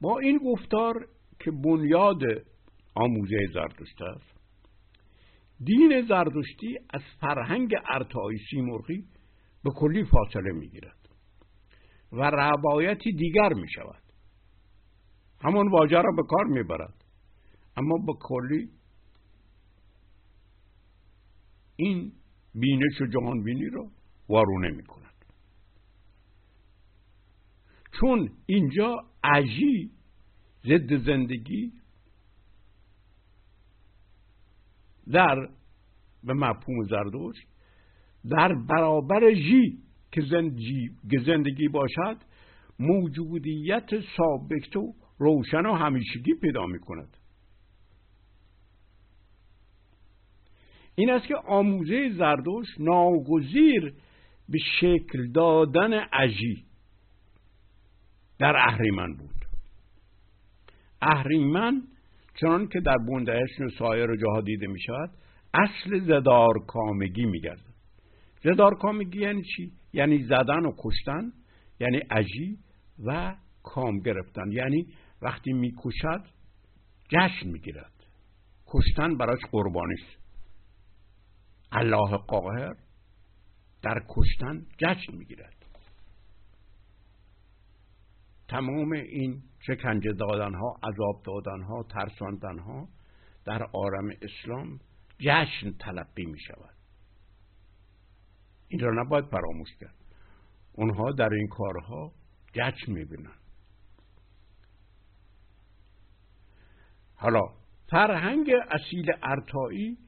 با 0.00 0.18
این 0.18 0.38
گفتار 0.38 1.08
که 1.40 1.50
بنیاد 1.50 2.20
آموزه 2.94 3.46
زردشت 3.54 4.02
است 4.02 4.29
دین 5.64 6.06
زردشتی 6.08 6.78
از 6.90 7.02
فرهنگ 7.20 7.74
ارتعای 7.94 8.38
سیمرغی 8.50 9.04
به 9.64 9.70
کلی 9.70 10.04
فاصله 10.04 10.52
می‌گیرد 10.52 11.08
و 12.12 12.30
روایتی 12.30 13.12
دیگر 13.12 13.52
می 13.52 13.68
شود 13.74 14.02
همان 15.40 15.68
واژه 15.68 15.96
را 15.96 16.12
به 16.16 16.22
کار 16.28 16.44
می‌برد. 16.44 17.04
اما 17.76 17.96
به 18.06 18.12
کلی 18.20 18.70
این 21.76 22.12
بینش 22.54 23.00
و 23.00 23.06
جهان 23.06 23.42
بینی 23.42 23.70
را 23.72 23.90
وارونه 24.28 24.68
می 24.68 24.82
کند 24.82 25.24
چون 28.00 28.30
اینجا 28.46 28.96
عجی 29.24 29.90
ضد 30.64 30.96
زندگی 31.06 31.72
در 35.12 35.48
به 36.24 36.34
مفهوم 36.34 36.84
زردوش 36.90 37.36
در 38.30 38.54
برابر 38.68 39.34
جی 39.34 39.78
که 40.12 41.20
زندگی 41.26 41.68
باشد 41.68 42.16
موجودیت 42.78 43.90
ثابت 44.16 44.76
و 44.76 44.94
روشن 45.18 45.66
و 45.66 45.74
همیشگی 45.74 46.34
پیدا 46.40 46.66
می 46.66 46.78
کند 46.78 47.16
این 50.94 51.10
است 51.10 51.26
که 51.26 51.36
آموزه 51.36 52.12
زردوش 52.12 52.66
ناگزیر 52.78 53.94
به 54.48 54.58
شکل 54.80 55.32
دادن 55.34 55.92
عجی 55.92 56.64
در 58.38 58.56
اهریمن 58.56 59.14
بود. 59.16 59.34
اهریمن 61.02 61.82
چنان 62.34 62.68
که 62.68 62.80
در 62.80 62.96
بوندهشن 63.06 63.64
و 63.64 63.70
سایر 63.78 64.16
جاها 64.16 64.40
دیده 64.40 64.66
می 64.66 64.80
شود 64.80 65.10
اصل 65.54 66.00
زدار 66.00 66.54
کامگی 66.66 67.24
می 67.24 67.40
زدار 68.44 68.74
کامگی 68.74 69.20
یعنی 69.20 69.42
چی؟ 69.42 69.72
یعنی 69.92 70.22
زدن 70.22 70.66
و 70.66 70.72
کشتن 70.78 71.32
یعنی 71.80 71.98
عجی 71.98 72.58
و 73.04 73.36
کام 73.62 73.98
گرفتن. 74.00 74.52
یعنی 74.52 74.86
وقتی 75.22 75.52
می‌کشد 75.52 76.24
جشن 77.08 77.48
می‌گیرد. 77.48 77.92
کشتن 78.66 79.16
براش 79.16 79.40
قربانی 79.52 79.94
است. 79.94 80.20
الله 81.72 82.16
قاهر 82.16 82.74
در 83.82 84.02
کشتن 84.08 84.66
جشن 84.78 85.16
می‌گیرد. 85.16 85.59
تمام 88.50 88.92
این 88.92 89.42
شکنجه 89.60 90.12
دادن 90.12 90.54
ها 90.54 90.76
عذاب 90.82 91.22
دادن 91.24 91.62
ها 91.62 91.82
ترساندن 91.82 92.58
ها 92.58 92.88
در 93.44 93.62
آرم 93.72 94.08
اسلام 94.22 94.80
جشن 95.18 95.72
تلقی 95.78 96.26
می 96.26 96.40
شود. 96.40 96.74
این 98.68 98.80
را 98.80 99.02
نباید 99.02 99.24
فراموش 99.24 99.68
کرد. 99.80 99.94
اونها 100.72 101.12
در 101.12 101.28
این 101.32 101.48
کارها 101.48 102.12
جشن 102.52 102.92
می 102.92 103.04
بینن. 103.04 103.34
حالا 107.14 107.42
فرهنگ 107.90 108.50
اصیل 108.70 109.12
ارتایی 109.22 109.98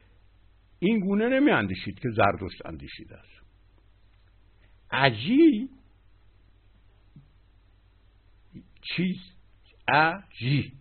این 0.78 1.00
گونه 1.00 1.28
نمی 1.28 1.50
اندیشید 1.50 1.98
که 1.98 2.08
زردشت 2.16 2.66
اندیشیده 2.66 3.16
است. 3.16 3.42
عجی 4.90 5.68
چیز 8.82 9.16
ا 9.88 10.12
جی. 10.38 10.72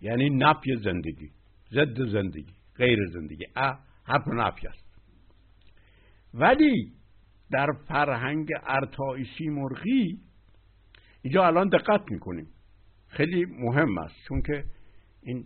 یعنی 0.00 0.30
نفی 0.30 0.76
زندگی 0.76 1.30
ضد 1.72 2.08
زندگی 2.08 2.54
غیر 2.76 2.98
زندگی. 3.12 3.44
ا 3.56 3.72
حرف 4.04 4.28
نفی 4.28 4.66
است. 4.66 4.84
ولی 6.34 6.92
در 7.50 7.72
فرهنگ 7.88 8.48
ارتایشی 8.66 9.48
مرغی 9.48 10.20
اینجا 11.22 11.46
الان 11.46 11.68
دقت 11.68 12.10
می‌کنیم. 12.10 12.48
خیلی 13.08 13.44
مهم 13.44 13.98
است 13.98 14.14
چون 14.28 14.42
که 14.42 14.64
این 15.22 15.44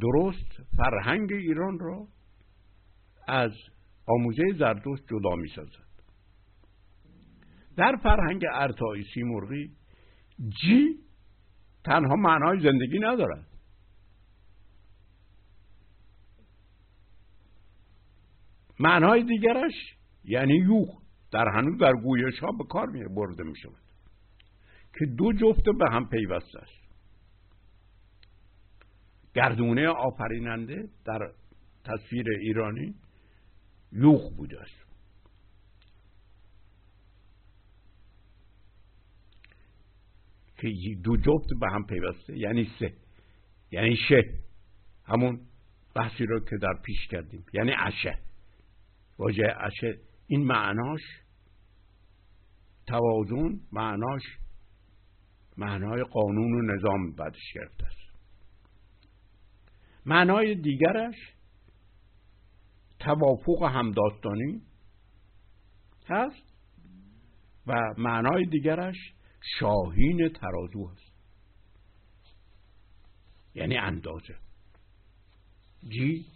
درست 0.00 0.62
فرهنگ 0.76 1.32
ایران 1.32 1.78
را 1.78 2.08
از 3.28 3.52
آموزه 4.06 4.42
زردوش 4.58 4.98
جدا 5.00 5.34
می 5.36 5.48
سازد 5.48 5.84
در 7.76 7.96
فرهنگ 8.02 8.44
ارتایی 8.52 9.04
مرغی 9.16 9.70
جی؟ 10.38 10.98
تنها 11.84 12.16
معنای 12.16 12.60
زندگی 12.60 12.98
ندارد 12.98 13.46
معنای 18.80 19.22
دیگرش 19.22 19.72
یعنی 20.24 20.54
یوغ 20.54 21.02
در 21.32 21.48
هنوز 21.48 21.78
در 21.78 21.92
گویش 21.92 22.38
ها 22.38 22.52
به 22.52 22.64
کار 22.64 22.86
می 22.86 23.04
برده 23.08 23.42
می 23.42 23.56
شود 23.56 23.84
که 24.98 25.06
دو 25.06 25.32
جفت 25.32 25.64
به 25.78 25.90
هم 25.90 26.08
پیوسته 26.08 26.58
است. 26.58 26.84
گردونه 29.34 29.88
آفریننده 29.88 30.88
در 31.04 31.32
تصویر 31.84 32.26
ایرانی 32.40 32.94
یوغ 33.92 34.36
بوده 34.36 34.60
است. 34.60 34.83
که 40.64 41.00
دو 41.02 41.16
جفت 41.16 41.48
به 41.60 41.66
هم 41.72 41.86
پیوسته 41.86 42.38
یعنی 42.38 42.70
سه. 42.78 42.92
یعنی 43.70 43.96
شه. 44.08 44.34
همون 45.04 45.40
بحثی 45.94 46.26
رو 46.26 46.40
که 46.40 46.56
در 46.62 46.74
پیش 46.84 47.06
کردیم. 47.10 47.44
یعنی 47.52 47.70
عشه. 47.70 48.18
واژه 49.18 49.46
عشه. 49.46 49.98
این 50.26 50.44
معناش 50.44 51.00
توازن 52.86 53.60
معناش 53.72 54.22
معنای 55.56 56.02
قانون 56.02 56.52
و 56.52 56.74
نظام 56.74 57.12
بعدش 57.12 57.52
گرفته 57.54 57.86
است. 57.86 58.04
معنای 60.06 60.54
دیگرش 60.54 61.16
توافق 62.98 63.62
همداستانی 63.62 64.62
هست 66.06 66.54
و 67.66 67.94
معنای 67.98 68.44
دیگرش 68.44 68.96
شاهین 69.58 70.28
ترازو 70.28 70.88
هست. 70.88 71.12
یعنی 73.54 73.76
اندازه. 73.76 74.36
جی 75.88 76.26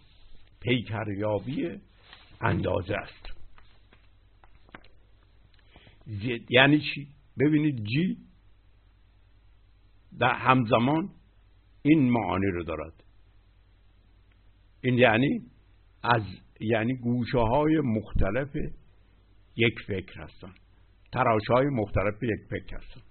پیکریابی 0.59 1.79
اندازه 2.41 2.95
است. 2.95 3.25
یعنی 6.49 6.79
چی؟ 6.79 7.07
ببینید 7.39 7.83
جی 7.83 8.17
در 10.19 10.33
همزمان 10.33 11.09
این 11.81 12.09
معانی 12.11 12.45
رو 12.45 12.63
دارد. 12.63 13.03
این 14.81 14.97
یعنی 14.97 15.41
از 16.03 16.23
یعنی 16.59 16.95
گوشه 16.95 17.37
های 17.37 17.79
مختلف 17.79 18.55
یک 19.55 19.73
فکر 19.87 20.21
هستن 20.21 20.53
تراش 21.11 21.47
های 21.49 21.65
مختلف 21.65 22.23
یک 22.23 22.39
فکر 22.49 22.77
هستن 22.77 23.01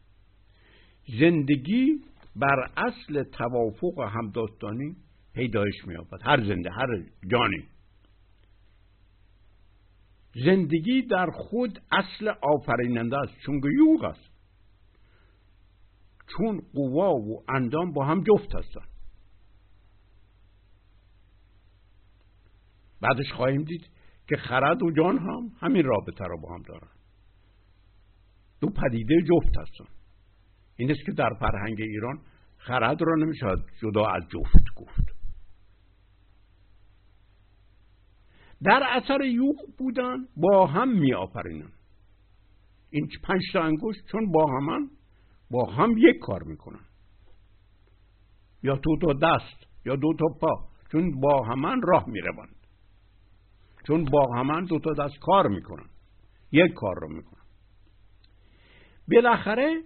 زندگی 1.21 2.01
بر 2.37 2.71
اصل 2.77 3.23
توافق 3.23 4.01
همداستانی 4.01 4.97
پیدایش 5.35 5.75
میابد 5.87 6.19
هر 6.23 6.45
زنده 6.49 6.71
هر 6.71 6.87
جانی. 7.31 7.69
زندگی 10.45 11.03
در 11.03 11.27
خود 11.31 11.83
اصل 11.93 12.33
آفریننده 12.43 13.19
است 13.19 13.33
چون 13.47 13.61
یوغ 13.79 14.05
است. 14.05 14.31
چون 16.37 16.63
قوا 16.75 17.15
و 17.15 17.45
اندام 17.49 17.93
با 17.93 18.05
هم 18.05 18.25
جفت 18.25 18.55
هستند. 18.55 18.89
بعدش 23.01 23.33
خواهیم 23.33 23.63
دید 23.63 23.89
که 24.29 24.37
خرد 24.37 24.83
و 24.83 24.91
جان 24.91 25.19
هم 25.19 25.51
همین 25.61 25.85
رابطه 25.85 26.25
را 26.25 26.37
با 26.37 26.55
هم 26.55 26.63
دارن 26.63 26.98
دو 28.61 28.69
پدیده 28.71 29.15
جفت 29.23 29.59
هستن. 29.59 29.85
این 30.77 30.91
است 30.91 31.01
که 31.07 31.13
در 31.13 31.31
فرهنگ 31.41 31.81
ایران 31.81 32.21
خرد 32.57 33.03
را 33.03 33.15
نمی‌شود 33.15 33.65
جدا 33.83 34.07
از 34.07 34.23
جفت 34.23 34.75
گفت. 34.77 35.19
در 38.63 38.83
اثر 38.91 39.25
یوغ 39.25 39.57
بودن 39.79 40.17
با 40.37 40.67
هم 40.67 40.99
می 40.99 41.15
آفرینن 41.15 41.73
این 42.91 43.09
پنج 43.23 43.43
تا 43.53 43.63
انگشت 43.63 44.07
چون 44.13 44.33
با 44.33 44.47
همن 44.47 44.91
با 45.51 45.65
هم 45.71 45.95
یک 45.99 46.19
کار 46.23 46.43
می‌کنن. 46.43 46.85
یا 48.63 48.75
دو 48.75 48.97
تا 49.03 49.13
دست 49.13 49.67
یا 49.87 49.97
دو 49.97 50.13
تا 50.19 50.27
پا 50.41 50.69
چون 50.93 51.21
با 51.21 51.45
همن 51.45 51.83
راه 51.83 52.05
می‌روند. 52.09 52.57
چون 53.87 54.05
با 54.05 54.35
همان 54.37 54.65
دو 54.65 54.79
تا 54.79 54.93
دست 54.93 55.19
کار 55.21 55.49
می‌کنن. 55.49 55.89
یک 56.53 56.73
کار 56.75 56.95
رو 57.01 57.09
می‌کنن. 57.09 57.38
بالاخره 59.13 59.83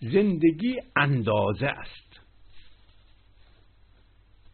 زندگی 0.00 0.80
اندازه 0.96 1.66
است. 1.66 2.20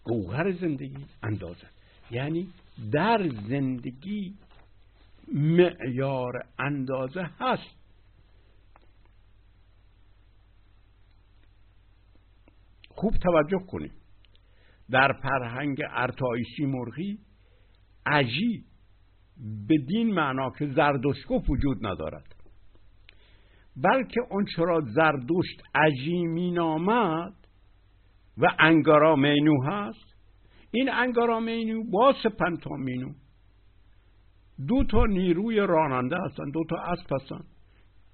گوهر 0.05 0.53
زندگی 0.53 1.07
اندازه. 1.23 1.67
یعنی 2.11 2.53
در 2.93 3.29
زندگی 3.49 4.35
معیار 5.33 6.33
اندازه 6.59 7.31
هست. 7.39 7.81
خوب 12.89 13.15
توجه 13.17 13.67
کنید 13.67 13.93
در 14.91 15.13
فرهنگ 15.13 15.79
ارتایشی 15.91 16.67
مرغی 16.67 17.19
عجی 18.07 18.65
بدین 19.69 20.15
معنا 20.15 20.51
که 20.59 20.67
زردشت 20.67 21.31
وجود 21.49 21.87
ندارد. 21.87 22.40
بلکه 23.83 24.21
اون 24.31 24.45
چرا 24.57 24.81
زردشت 24.81 25.63
عجی 25.75 26.27
مینامد 26.27 27.35
و 28.39 28.47
انگارا 28.59 29.17
مینو 29.17 29.63
هست. 29.63 30.15
این 30.71 30.91
انگارا 30.93 31.41
مینو 31.41 31.85
با 31.91 32.15
سپنتا 32.23 32.77
مینو 32.77 33.13
دو 34.69 34.85
تا 34.85 35.07
نیروی 35.07 35.57
راننده 35.57 36.17
هستن 36.25 36.51
دو 36.51 36.65
تا 36.71 36.77
اسب 36.77 37.13
هستن 37.13 37.45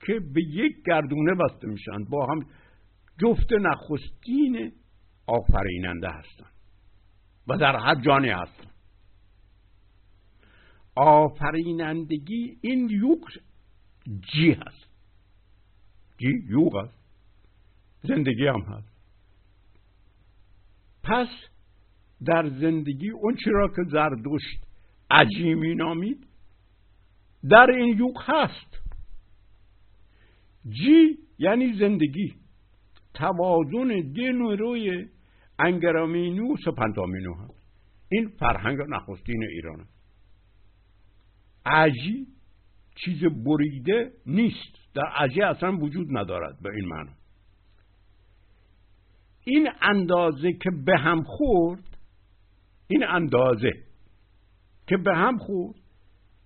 که 0.06 0.20
به 0.34 0.42
یک 0.42 0.76
گردونه 0.86 1.34
بسته 1.34 1.66
میشن. 1.66 2.04
با 2.10 2.26
هم 2.26 2.46
جفت 3.20 3.52
نخستین 3.52 4.72
آفریننده 5.26 6.08
هستن 6.08 6.46
و 7.48 7.56
در 7.56 7.76
هر 7.76 7.94
جانی 7.94 8.28
هستن. 8.28 8.70
آفرینندگی 10.96 12.58
این 12.60 12.88
یوگ 12.90 13.22
جی 14.32 14.52
هست. 14.52 14.85
جی 16.18 16.44
یوگ 16.48 16.76
هست. 16.76 16.98
زندگی 18.02 18.46
هم 18.46 18.60
هست. 18.60 18.96
پس 21.02 21.28
در 22.24 22.48
زندگی 22.48 23.10
اون 23.10 23.36
چرا 23.44 23.68
که 23.68 23.82
زردشت 23.90 24.66
عجیمی 25.10 25.74
نامید 25.74 26.26
در 27.50 27.70
این 27.70 27.98
یوگ 27.98 28.16
هست. 28.20 28.80
جی 30.68 31.18
یعنی 31.38 31.78
زندگی. 31.78 32.34
توازن 33.14 34.12
دین 34.12 34.40
و 34.42 34.56
روی 34.56 35.06
انگرامینو 35.58 36.52
و 36.52 36.56
سپنتامینو 36.56 37.34
هست. 37.34 37.66
این 38.08 38.28
فرهنگ 38.28 38.78
نخستین 38.88 39.42
ایران 39.42 39.86
عجی 41.66 42.26
چیز 43.04 43.24
بریده 43.24 44.12
نیست. 44.26 44.94
در 44.94 45.06
عجی 45.16 45.42
اصلا 45.42 45.76
وجود 45.76 46.06
ندارد 46.10 46.62
به 46.62 46.70
این 46.74 46.88
معنی. 46.88 47.10
این 49.44 49.68
اندازه 49.82 50.52
که 50.52 50.70
به 50.86 50.98
هم 50.98 51.22
خورد 51.22 51.98
این 52.88 53.04
اندازه 53.04 53.72
که 54.86 54.96
به 54.96 55.16
هم 55.16 55.38
خورد 55.38 55.76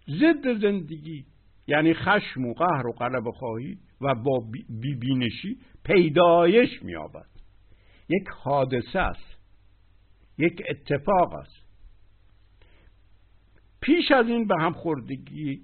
ضد 0.09 0.61
زندگی 0.61 1.25
یعنی 1.67 1.95
خشم 1.95 2.45
و 2.45 2.55
قهر 2.55 2.87
و 2.87 2.93
قلب 2.93 3.31
خواهی 3.31 3.79
و 4.01 4.15
با 4.15 4.45
بیبینشی 4.81 5.59
پیدایش 5.85 6.83
میابد 6.83 7.31
یک 8.09 8.29
حادثه 8.29 8.99
است 8.99 9.37
یک 10.39 10.63
اتفاق 10.69 11.33
است. 11.33 11.61
پیش 13.81 14.11
از 14.11 14.27
این 14.27 14.47
به 14.47 14.55
هم 14.61 14.73
خوردگی 14.73 15.61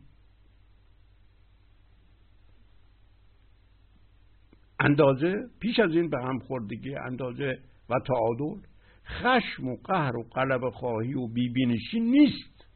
اندازه 4.87 5.35
پیش 5.61 5.79
از 5.79 5.91
این 5.91 6.11
به 6.11 6.19
هم 6.23 6.39
خوردگی 6.39 6.95
اندازه 6.95 7.59
و 7.91 7.95
تعادل. 8.07 8.61
خشم 9.07 9.69
و 9.69 9.77
قهر 9.77 10.17
و 10.17 10.23
قلب 10.23 10.71
خواهی 10.71 11.15
و 11.15 11.27
بیبینشی 11.27 12.01
نیست. 12.01 12.67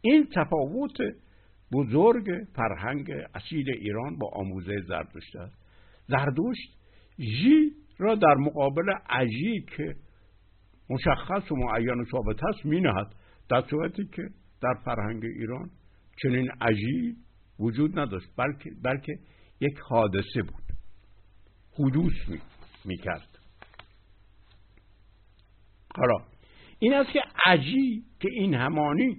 این 0.00 0.28
تفاوت 0.34 0.96
بزرگ 1.72 2.26
فرهنگ 2.54 3.10
اصیل 3.34 3.70
ایران 3.70 4.16
با 4.18 4.30
آموزه 4.32 4.80
زردشت 4.88 5.36
است. 5.36 5.56
زردشت 6.08 6.76
ژی 7.18 7.70
را 7.98 8.14
در 8.14 8.34
مقابل 8.34 8.90
عجی 9.08 9.66
که 9.76 9.96
مشخص 10.90 11.52
و 11.52 11.56
معین 11.56 12.00
و 12.00 12.04
ثابت 12.04 12.44
است 12.44 12.66
می 12.66 12.80
نهد 12.80 13.14
در 13.48 13.60
صورتی 13.70 14.04
که 14.04 14.22
در 14.62 14.74
فرهنگ 14.84 15.24
ایران 15.24 15.70
چنین 16.22 16.50
عجی 16.60 17.16
وجود 17.60 17.98
نداشت 17.98 18.28
بلکه, 18.36 18.70
بلکه 18.82 19.18
یک 19.60 19.78
حادثه 19.78 20.42
بود. 20.42 20.66
حدوث 21.78 22.28
می, 22.28 22.40
می 22.84 22.96
کرد 22.96 23.38
حالا 25.96 26.24
این 26.78 26.94
است 26.94 27.10
که 27.12 27.20
عجی 27.46 28.04
که 28.20 28.28
این 28.32 28.54
همانی 28.54 29.16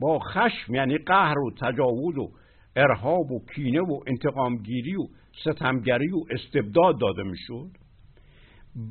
با 0.00 0.18
خشم 0.18 0.74
یعنی 0.74 0.98
قهر 0.98 1.38
و 1.38 1.50
تجاوز 1.60 2.18
و 2.18 2.30
ارهاب 2.76 3.32
و 3.32 3.40
کینه 3.54 3.80
و 3.80 4.00
انتقامگیری 4.06 4.96
و 4.96 5.06
ستمگری 5.44 6.10
و 6.10 6.24
استبداد 6.30 7.00
داده 7.00 7.22
می‌شد. 7.22 7.70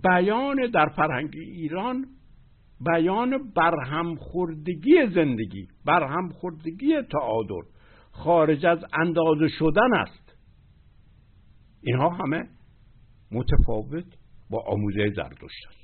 بیان 0.03 0.71
در 0.73 0.89
فرهنگ 0.89 1.35
ایران 1.35 2.05
بیان 2.81 3.51
برهمخوردگی 3.55 5.07
زندگی 5.15 5.67
برهمخوردگی 5.85 7.01
تعادل 7.11 7.67
خارج 8.11 8.65
از 8.65 8.79
اندازه 8.93 9.47
شدن 9.47 9.93
است. 9.93 10.22
اینها 11.83 12.09
همه 12.09 12.49
متفاوت 13.31 14.17
با 14.49 14.63
آموزه 14.67 15.09
زردشت 15.15 15.67
است 15.69 15.83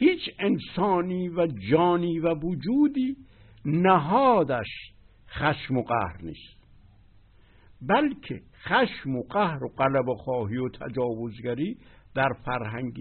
هیچ 0.00 0.20
انسانی 0.38 1.28
و 1.28 1.46
جانی 1.70 2.18
و 2.18 2.34
وجودی 2.34 3.16
نهادش 3.64 4.92
خشم 5.28 5.76
و 5.76 5.82
قهر 5.82 6.22
نیست. 6.22 6.60
بلکه 7.82 8.42
خشم 8.62 9.16
و 9.16 9.22
قهر 9.22 9.64
و 9.64 9.68
قلب 9.68 10.08
و 10.08 10.14
خواهی 10.14 10.56
و 10.56 10.68
تجاوزگری 10.68 11.78
در 12.14 12.28
فرهنگ 12.44 12.94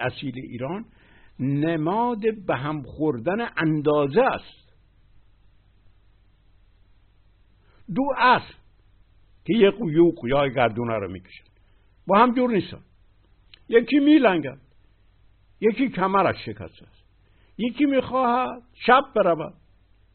اصیل 0.00 0.34
ایران 0.36 0.84
نماد 1.38 2.20
به 2.46 2.56
هم 2.56 2.82
خوردن 2.82 3.48
اندازه 3.56 4.22
است. 4.22 4.72
دو 7.94 8.02
اسب 8.18 8.65
که 9.46 9.54
یک 9.54 9.74
یوق 9.80 10.24
یا 10.24 10.48
گردونه 10.48 10.94
رو 10.94 11.10
می‌کشن 11.10 11.44
با 12.06 12.18
هم 12.18 12.34
جور 12.34 12.50
نیستن. 12.50 12.82
یکی 13.68 13.98
میلنگد. 13.98 14.60
یکی 15.60 15.88
کمرش 15.88 16.36
شکسته 16.44 16.86
است 16.86 17.04
یکی 17.58 17.84
می‌خواهد 17.86 18.62
شب 18.74 19.02
برود. 19.16 19.54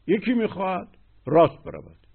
یکی 0.06 0.32
می‌خواهد 0.34 0.88
راست 1.26 1.64
برود. 1.64 2.06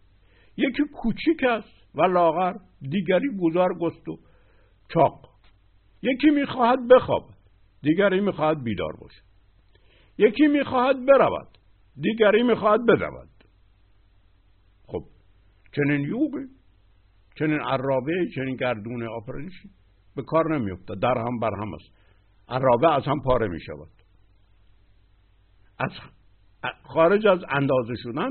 یکی 0.57 0.83
کوچیک 0.93 1.43
است 1.43 1.95
و 1.95 2.01
لاغر 2.01 2.53
دیگری 2.81 3.29
بزرگ 3.29 3.83
است 3.83 4.09
و 4.09 4.19
چاق. 4.93 5.29
یکی 6.01 6.29
می‌خواهد 6.29 6.87
بخوابد 6.87 7.37
دیگری 7.81 8.19
می‌خواهد 8.21 8.63
بیدار 8.63 8.93
باشد. 9.01 9.23
یکی 10.17 10.47
می‌خواهد 10.47 11.05
برود 11.05 11.57
دیگری 12.01 12.43
می‌خواهد 12.43 12.85
بدود. 12.85 13.29
خب 14.87 15.03
چنین 15.75 16.01
یوبی 16.01 16.56
چنین 17.39 17.59
عرابه 17.59 18.13
چنین 18.35 18.55
گردون 18.55 19.07
آفرینشی 19.07 19.69
به 20.15 20.23
کار 20.23 20.57
نمیفته 20.57 20.95
در 20.95 21.17
هم 21.17 21.39
بر 21.39 21.51
هم 21.61 21.73
است. 21.73 21.97
عرابه 22.49 22.95
از 22.95 23.03
هم 23.05 23.19
پاره 23.25 23.47
می 23.47 23.59
شود 23.59 23.89
از 25.79 25.91
خارج 26.83 27.27
از 27.27 27.39
اندازه 27.49 27.93
شدن 27.95 28.29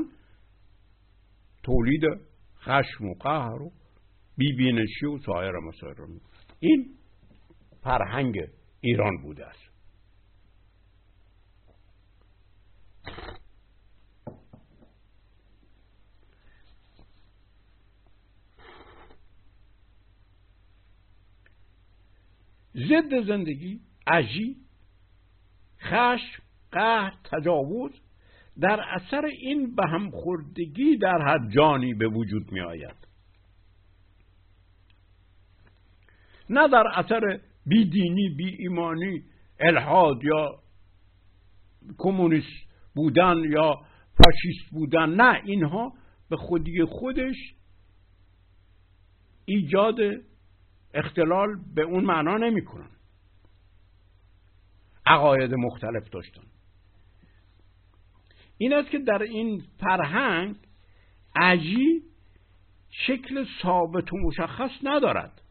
تولید 1.63 2.03
خشم 2.59 3.05
و 3.05 3.15
قهر 3.15 3.63
و 3.63 3.73
بیبینشی 4.37 5.07
و 5.07 5.19
سایر 5.19 5.53
مسائل 5.53 5.95
این 6.61 6.95
فرهنگ 7.83 8.37
ایران 8.81 9.23
بوده 9.23 9.47
است. 9.47 9.66
ضد 22.77 23.27
زندگی 23.27 23.81
عجی 24.07 24.57
خشم 25.81 26.43
قهر 26.73 27.13
تجاوز 27.25 27.91
در 28.61 28.81
اثر 28.81 29.25
این 29.25 29.75
به 29.75 29.87
هم 29.87 30.11
خوردگی 30.11 30.97
در 30.97 31.19
هر 31.23 31.49
جانی 31.49 31.95
به 31.95 32.09
وجود 32.09 32.53
می 32.53 32.61
آید 32.61 33.07
نه 36.51 36.69
در 36.69 36.85
اثر 36.95 37.41
بیدینی 37.67 38.29
بی 38.29 38.57
ایمانی 38.59 39.23
الحاد 39.61 40.25
یا 40.25 40.59
کمونیست 41.99 42.67
بودن 42.95 43.37
یا 43.51 43.81
فاشیست 44.25 44.71
بودن. 44.73 45.11
نه 45.11 45.43
اینها 45.45 45.93
به 46.31 46.37
خودی 46.37 46.85
خودش 46.85 47.37
ایجاد 49.45 49.99
اختلال 50.97 51.49
به 51.75 51.83
اون 51.83 52.05
معنا 52.05 52.37
نمی‌کنن. 52.37 52.91
عقاید 55.07 55.55
مختلف 55.55 56.09
داشتن. 56.09 56.43
این 58.59 58.73
است 58.73 58.91
که 58.91 58.99
در 58.99 59.23
این 59.23 59.63
فرهنگ 59.81 60.57
عجی 61.37 62.03
شکل 62.91 63.47
ثابت 63.63 64.13
و 64.13 64.17
مشخص 64.17 64.71
ندارد. 64.83 65.43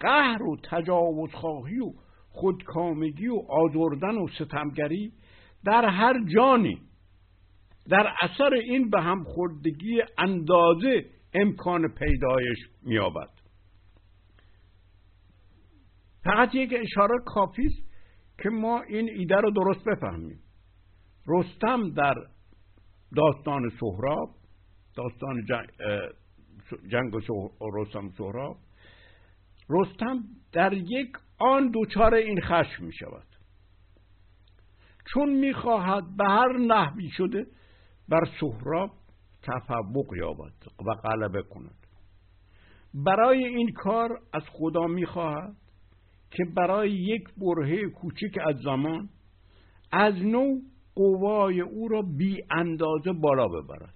قهر 0.00 0.42
و 0.42 0.56
تجاوزخواهی 0.62 1.78
و 1.78 1.92
خودکامگی 2.28 3.28
و 3.28 3.42
آزردن 3.48 4.18
و 4.18 4.28
ستمگری 4.28 5.12
در 5.64 5.84
هر 5.84 6.24
جانی 6.34 6.80
در 7.88 8.14
اثر 8.22 8.54
این 8.54 8.90
به 8.90 9.00
هم 9.00 9.24
خوردگی 9.24 10.02
اندازه 10.18 11.19
امکان 11.34 11.88
پیدایش 11.88 12.58
میابد 12.82 13.30
فقط 16.24 16.54
یک 16.54 16.70
اشاره 16.72 17.14
کافی 17.26 17.66
است 17.66 17.90
که 18.42 18.50
ما 18.50 18.82
این 18.82 19.10
ایده 19.10 19.36
رو 19.36 19.50
درست 19.50 19.84
بفهمیم. 19.84 20.40
رستم 21.26 21.90
در 21.90 22.14
داستان 23.16 23.70
سهراب 23.80 24.34
داستان 24.96 25.44
جنگ, 25.44 25.68
جنگ 26.88 27.12
رستم 27.74 28.08
سهراب 28.08 28.56
رستم 29.70 30.22
در 30.52 30.72
یک 30.72 31.12
آن 31.38 31.70
دوچار 31.70 32.14
این 32.14 32.40
خشم 32.40 32.84
می 32.84 32.92
شود 32.92 33.26
چون 35.12 35.28
می‌خواهد 35.28 36.16
به 36.16 36.24
هر 36.24 36.58
نحوی 36.58 37.10
شده 37.10 37.46
بر 38.08 38.24
سهراب 38.40 38.90
تفوق 39.42 40.14
یابد 40.16 40.52
و 40.86 40.94
غلبه 40.94 41.42
کند. 41.42 41.86
برای 42.94 43.44
این 43.44 43.72
کار 43.72 44.20
از 44.32 44.42
خدا 44.52 44.86
می‌خواهد 44.86 45.56
که 46.30 46.44
برای 46.56 46.90
یک 46.90 47.24
برهه 47.36 47.90
کوچک 47.90 48.38
از 48.46 48.56
زمان 48.64 49.08
از 49.92 50.14
نو 50.14 50.60
قوای 50.94 51.60
او 51.60 51.88
را 51.88 52.02
بی 52.02 52.42
اندازه 52.50 53.12
بالا 53.12 53.48
ببرد. 53.48 53.94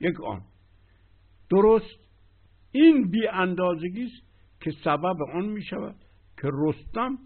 یک 0.00 0.20
آن. 0.20 0.42
درست 1.50 1.98
این 2.72 3.10
بی 3.10 3.28
اندازگی 3.28 4.04
است 4.04 4.26
که 4.60 4.70
سبب 4.84 5.16
آن 5.34 5.44
می 5.44 5.62
شود 5.62 5.96
که 6.42 6.48
رستم 6.52 7.18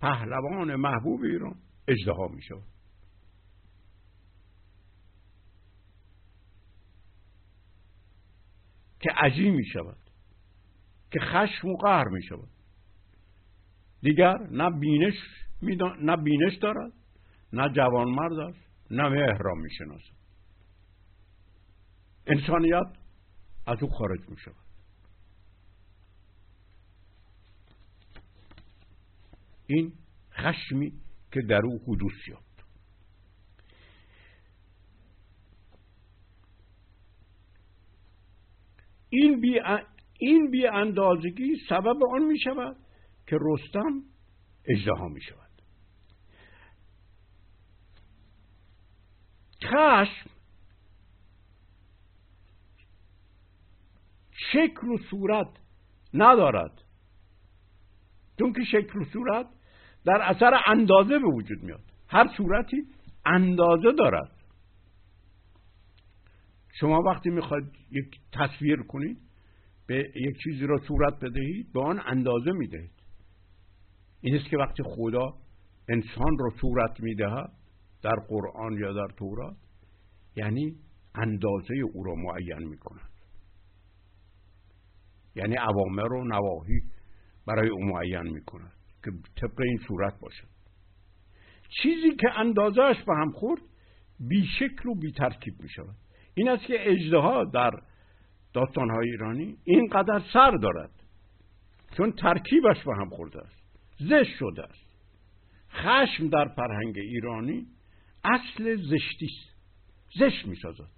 پهلوان 0.00 0.76
محبوب 0.76 1.22
ایران 1.22 1.54
اجدها 1.88 2.28
می 2.28 2.42
شود 2.42 2.73
که 9.04 9.10
عجیب 9.16 9.54
می 9.54 9.66
شود 9.66 9.96
که 11.10 11.20
خشم 11.20 11.68
و 11.68 11.76
قهر 11.76 12.08
می 12.08 12.22
شود. 12.22 12.48
دیگر 14.02 14.38
نه 14.50 14.70
بینش 14.80 15.14
نه 16.00 16.16
بینش 16.16 16.56
دارد 16.62 16.92
نه 17.52 17.68
جوانمرد 17.68 18.32
است 18.32 18.90
نه 18.90 19.08
مهر 19.08 19.38
را 19.38 19.54
می 19.54 19.70
شناسد. 19.70 20.14
انسانیت 22.26 22.96
از 23.66 23.82
او 23.82 23.88
خارج 23.88 24.28
می 24.28 24.36
شود. 24.36 24.64
این 29.66 29.92
خشمی 30.32 30.92
که 31.32 31.40
در 31.42 31.60
او 31.64 31.82
حدوث 31.82 32.12
بی 39.40 39.60
این 40.18 40.50
بی 40.50 40.66
اندازگی 40.66 41.56
سبب 41.68 42.04
آن 42.14 42.22
می 42.22 42.38
شود 42.38 42.76
که 43.26 43.38
رستم 43.40 44.02
اجدها 44.68 45.08
می 45.08 45.20
شود 45.20 45.44
خشم 49.64 50.30
شکل 54.52 54.88
و 54.88 54.98
صورت 55.10 55.48
ندارد. 56.14 56.82
چون 58.38 58.52
که 58.52 58.64
شکل 58.64 58.98
و 58.98 59.04
صورت 59.04 59.46
در 60.04 60.22
اثر 60.22 60.60
اندازه 60.66 61.18
به 61.18 61.26
وجود 61.26 61.62
میاد. 61.62 61.84
هر 62.08 62.28
صورتی 62.36 62.76
اندازه 63.26 63.92
دارد. 63.98 64.33
شما 66.80 66.98
وقتی 66.98 67.30
می‌خواید 67.30 67.64
یک 67.90 68.20
تصویر 68.32 68.82
کنید 68.82 69.18
به 69.86 70.12
یک 70.14 70.36
چیزی 70.44 70.66
را 70.66 70.78
صورت 70.88 71.14
بدهید 71.20 71.72
به 71.72 71.82
آن 71.82 72.00
اندازه 72.06 72.52
می‌دهید. 72.52 73.02
این 74.20 74.34
است 74.36 74.50
که 74.50 74.56
وقتی 74.56 74.82
خدا 74.82 75.34
انسان 75.88 76.38
را 76.40 76.50
صورت 76.60 77.00
می‌دهد 77.00 77.52
در 78.02 78.16
قرآن 78.28 78.72
یا 78.72 78.92
در 78.92 79.14
تورات 79.16 79.56
یعنی 80.36 80.76
اندازه 81.14 81.74
او 81.92 82.04
را 82.04 82.14
معین 82.14 82.68
می‌کند. 82.68 83.10
یعنی 85.36 85.54
عوامر 85.54 86.12
و 86.12 86.24
نواهی 86.24 86.80
برای 87.46 87.68
او 87.68 87.84
معین 87.84 88.32
می‌کند 88.32 88.72
که 89.04 89.10
طبق 89.36 89.60
این 89.60 89.78
صورت 89.88 90.20
باشد. 90.20 90.48
چیزی 91.82 92.16
که 92.16 92.38
اندازهش 92.38 92.96
به 93.06 93.14
هم 93.14 93.30
خورد 93.30 93.62
بیشکل 94.20 94.88
و 94.88 94.94
بی 94.94 95.12
ترکیب 95.12 95.54
می 95.60 95.68
شود 95.68 95.96
این 96.34 96.48
است 96.48 96.64
که 96.64 96.90
اجده 96.90 97.44
در 97.54 97.70
داستانهای 98.52 99.10
ایرانی 99.10 99.56
اینقدر 99.64 100.22
سر 100.32 100.50
دارد. 100.50 100.90
چون 101.96 102.12
ترکیبش 102.12 102.84
به 102.84 102.94
هم 102.94 103.08
خورده 103.08 103.40
است. 103.40 103.64
زشت 103.98 104.36
شده 104.38 104.62
است. 104.62 104.84
خشم 105.70 106.28
در 106.28 106.48
فرهنگ 106.56 106.98
ایرانی 106.98 107.66
اصل 108.24 108.76
زشتی 108.76 109.26
است. 109.26 109.54
زشت 110.18 110.46
می 110.46 110.56
سازد 110.56 110.90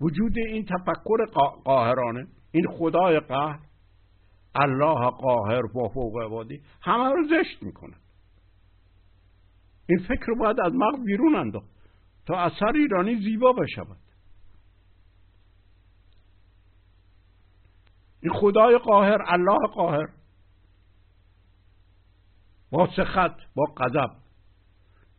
وجود 0.00 0.38
این 0.38 0.64
تفکر 0.64 1.24
قاهرانه 1.64 2.26
این 2.52 2.66
خدای 2.66 3.20
قهر 3.20 3.60
الله 4.54 5.10
قاهر 5.10 5.62
با 5.74 5.88
فوق 5.88 6.22
عبادی 6.24 6.60
همه 6.80 7.10
رو 7.10 7.28
زشت 7.28 7.62
می‌کنه 7.62 7.96
این 9.88 9.98
فکر 9.98 10.26
رو 10.26 10.36
باید 10.36 10.60
از 10.60 10.72
مغز 10.74 11.04
بیرون 11.04 11.34
انداخت. 11.34 11.75
تا 12.26 12.36
اثر 12.36 12.72
ایرانی 12.74 13.16
زیبا 13.16 13.52
بشود. 13.52 13.98
این 18.22 18.32
خدای 18.32 18.78
قاهر 18.78 19.18
الله 19.26 19.68
قاهر. 19.74 20.08
با 22.70 22.88
سخط 22.96 23.40
با 23.54 23.64
غضب 23.64 24.10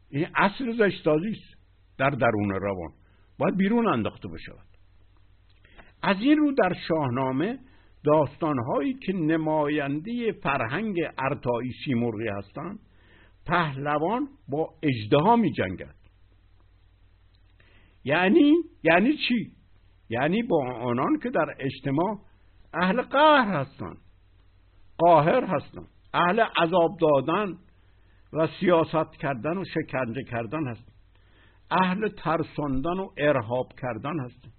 این 0.10 0.28
اصل 0.36 0.78
زشتازی 0.78 1.30
است 1.30 1.58
در 1.98 2.10
درون 2.10 2.50
روان. 2.50 2.94
باید 3.38 3.58
بیرون 3.58 3.88
انداخته 3.88 4.28
بشود. 4.28 4.68
از 6.02 6.18
این 6.20 6.38
رو 6.38 6.52
در 6.52 6.74
شاهنامه 6.88 7.60
داستانهایی 8.04 8.94
که 8.94 9.14
نماینده 9.14 10.32
فرهنگ 10.32 10.96
ارتایی 11.18 11.72
سیمرغی 11.86 12.28
هستند 12.28 12.80
پهلوان 13.46 14.28
با 14.50 14.70
اجدها 14.84 15.36
می 15.36 15.52
جنگد 15.52 15.96
یعنی 18.08 18.54
یعنی 18.84 19.18
چی؟ 19.28 19.52
یعنی 20.10 20.44
با 20.44 20.74
آنان 20.74 21.20
که 21.24 21.30
در 21.30 21.56
اجتماع 21.60 22.20
اهل 22.74 23.02
قهر 23.02 23.62
هستند 23.62 23.98
قاهر 24.98 25.44
هستند 25.44 25.88
اهل 26.14 26.40
عذاب 26.40 26.98
دادن 27.02 27.58
و 28.34 28.48
سیاست 28.60 29.16
کردن 29.20 29.58
و 29.58 29.64
شکنجه 29.66 30.24
کردن 30.24 30.68
هستند 30.68 30.94
اهل 31.72 32.08
ترساندن 32.08 33.00
و 33.00 33.10
ارهاب 33.18 33.74
کردن 33.82 34.20
هستند 34.20 34.54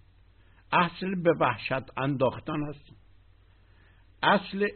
اصل 0.73 1.15
به 1.15 1.33
وحشت 1.41 1.99
انداختن 1.99 2.63
هستند 2.69 2.99
اصل 4.23 4.69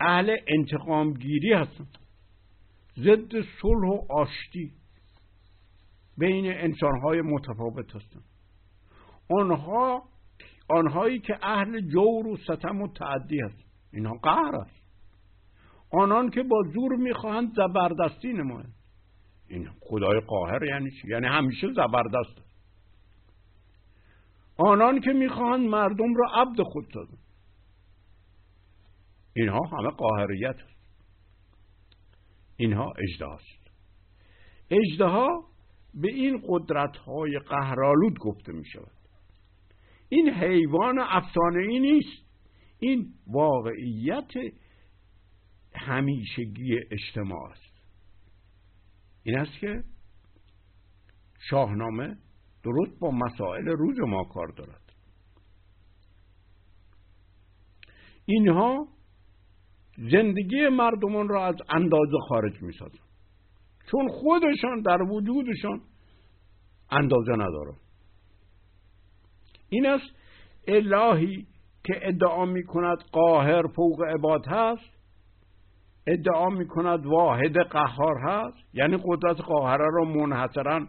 اهل 0.00 0.36
انتقامگیری 0.46 1.52
هستند 1.52 1.98
ضد 2.98 3.40
صلح 3.62 3.88
و 3.88 4.12
آشتی. 4.12 4.72
بین 6.20 6.46
انسانهای 6.46 7.20
متفاوت 7.20 7.96
هستند 7.96 8.24
آنها 9.30 10.02
آنهایی 10.68 11.18
که 11.18 11.38
اهل 11.42 11.80
جور 11.80 12.26
و 12.26 12.36
ستم 12.36 12.82
و 12.82 12.88
تعدی 12.88 13.40
هست 13.40 13.64
اینها 13.92 14.14
قهر 14.22 14.56
است. 14.56 14.80
آنان 15.92 16.30
که 16.30 16.42
با 16.42 16.62
زور 16.74 16.96
می‌خواهند 16.96 17.52
زبردستی 17.54 18.32
نمایند. 18.32 18.74
این 19.48 19.68
خدای 19.80 20.20
قاهر 20.20 20.64
یعنی 20.64 20.90
چی؟ 20.90 21.08
یعنی 21.08 21.26
همیشه 21.26 21.66
زبردست 21.72 22.38
است. 22.38 22.50
آنان 24.56 25.00
که 25.00 25.10
می‌خواهند 25.10 25.68
مردم 25.68 26.14
را 26.14 26.30
عبد 26.34 26.62
خود 26.62 26.84
سازند. 26.94 27.18
اینها 29.36 29.60
همه 29.72 29.90
قاهریت 29.90 30.56
است 30.56 30.80
اینها 32.56 32.92
اجده 32.98 33.28
است. 33.28 33.70
اجده 34.70 35.06
به 35.94 36.08
این 36.08 36.42
قدرت 36.48 36.96
های 36.96 37.38
قهرالود 37.38 38.18
گفته 38.18 38.52
می 38.52 38.64
شود 38.64 39.00
این 40.08 40.30
حیوان 40.30 40.98
افسانه 40.98 41.62
ای 41.68 41.80
نیست. 41.80 42.30
این 42.78 43.14
واقعیت 43.26 44.30
همیشگی 45.74 46.78
اجتماع 46.90 47.50
است. 47.50 47.82
این 49.22 49.38
است 49.38 49.58
که 49.60 49.84
شاهنامه 51.50 52.16
درست 52.62 52.98
با 53.00 53.10
مسائل 53.10 53.68
روز 53.68 54.00
ما 54.00 54.24
کار 54.24 54.48
دارد. 54.48 54.92
اینها 58.26 58.88
زندگی 59.96 60.68
مردمان 60.68 61.28
را 61.28 61.46
از 61.46 61.56
اندازه 61.68 62.18
خارج 62.28 62.62
می 62.62 62.72
سازن. 62.72 63.09
چون 63.90 64.08
خودشان 64.08 64.80
در 64.84 65.02
وجودشان 65.02 65.80
اندازه 66.90 67.32
ندارن 67.32 67.76
این 69.68 69.86
است 69.86 70.14
الهی 70.68 71.46
که 71.84 71.94
ادعا 72.02 72.44
می 72.44 72.64
کند 72.64 72.98
قاهر 73.12 73.66
فوق 73.66 74.02
عباد 74.02 74.46
هست 74.46 75.00
ادعا 76.06 76.48
می 76.48 76.66
کند 76.66 77.06
واحد 77.06 77.58
قهار 77.58 78.18
هست 78.18 78.74
یعنی 78.74 78.98
قدرت 79.04 79.40
قاهره 79.40 79.86
را 79.92 80.04
منحصرا 80.04 80.86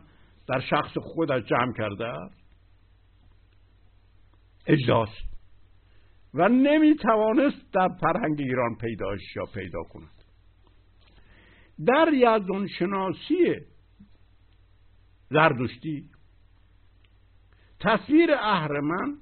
در 0.47 0.59
شخص 0.59 0.97
خودش 0.97 1.43
جمع 1.43 1.73
کرده 1.77 2.05
است. 2.05 2.41
اجداست 4.67 5.31
و 6.33 6.49
نمی 6.49 6.95
توانست 6.95 7.73
در 7.73 7.87
فرهنگ 8.01 8.39
ایران 8.39 8.75
پیداش 8.81 9.19
یا 9.35 9.45
پیدا 9.53 9.83
کند. 9.83 10.20
در 11.85 12.13
یزدان 12.13 12.67
شناسی 12.67 13.55
زردشتی 15.29 16.09
تصویر 17.79 18.31
اهرمن 18.31 19.17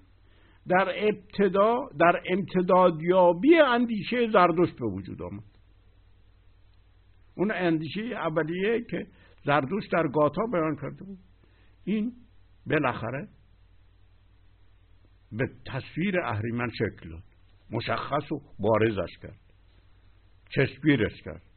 در 0.67 0.93
ابتدا 0.97 1.89
در 1.99 2.21
امتدادیابی 2.29 3.55
اندیشه 3.55 4.29
زردشت 4.31 4.79
به 4.79 4.85
وجود 4.85 5.21
آمد. 5.21 5.43
اون 7.35 7.51
اندیشه 7.51 8.01
اولیه 8.01 8.85
که 8.89 9.07
زردشت 9.45 9.91
در 9.91 10.07
گاتا 10.07 10.41
بیان 10.51 10.75
کرده 10.75 11.03
بود. 11.03 11.19
این 11.85 12.13
بالاخره 12.65 13.27
به 15.31 15.49
تصویر 15.65 16.19
اهریمن 16.21 16.69
شکل 16.69 17.09
داد. 17.09 17.23
مشخص 17.71 18.31
و 18.31 18.41
بارزش 18.59 19.17
کرد. 19.21 19.39
چشمگیرش 20.49 21.21
کرد. 21.21 21.48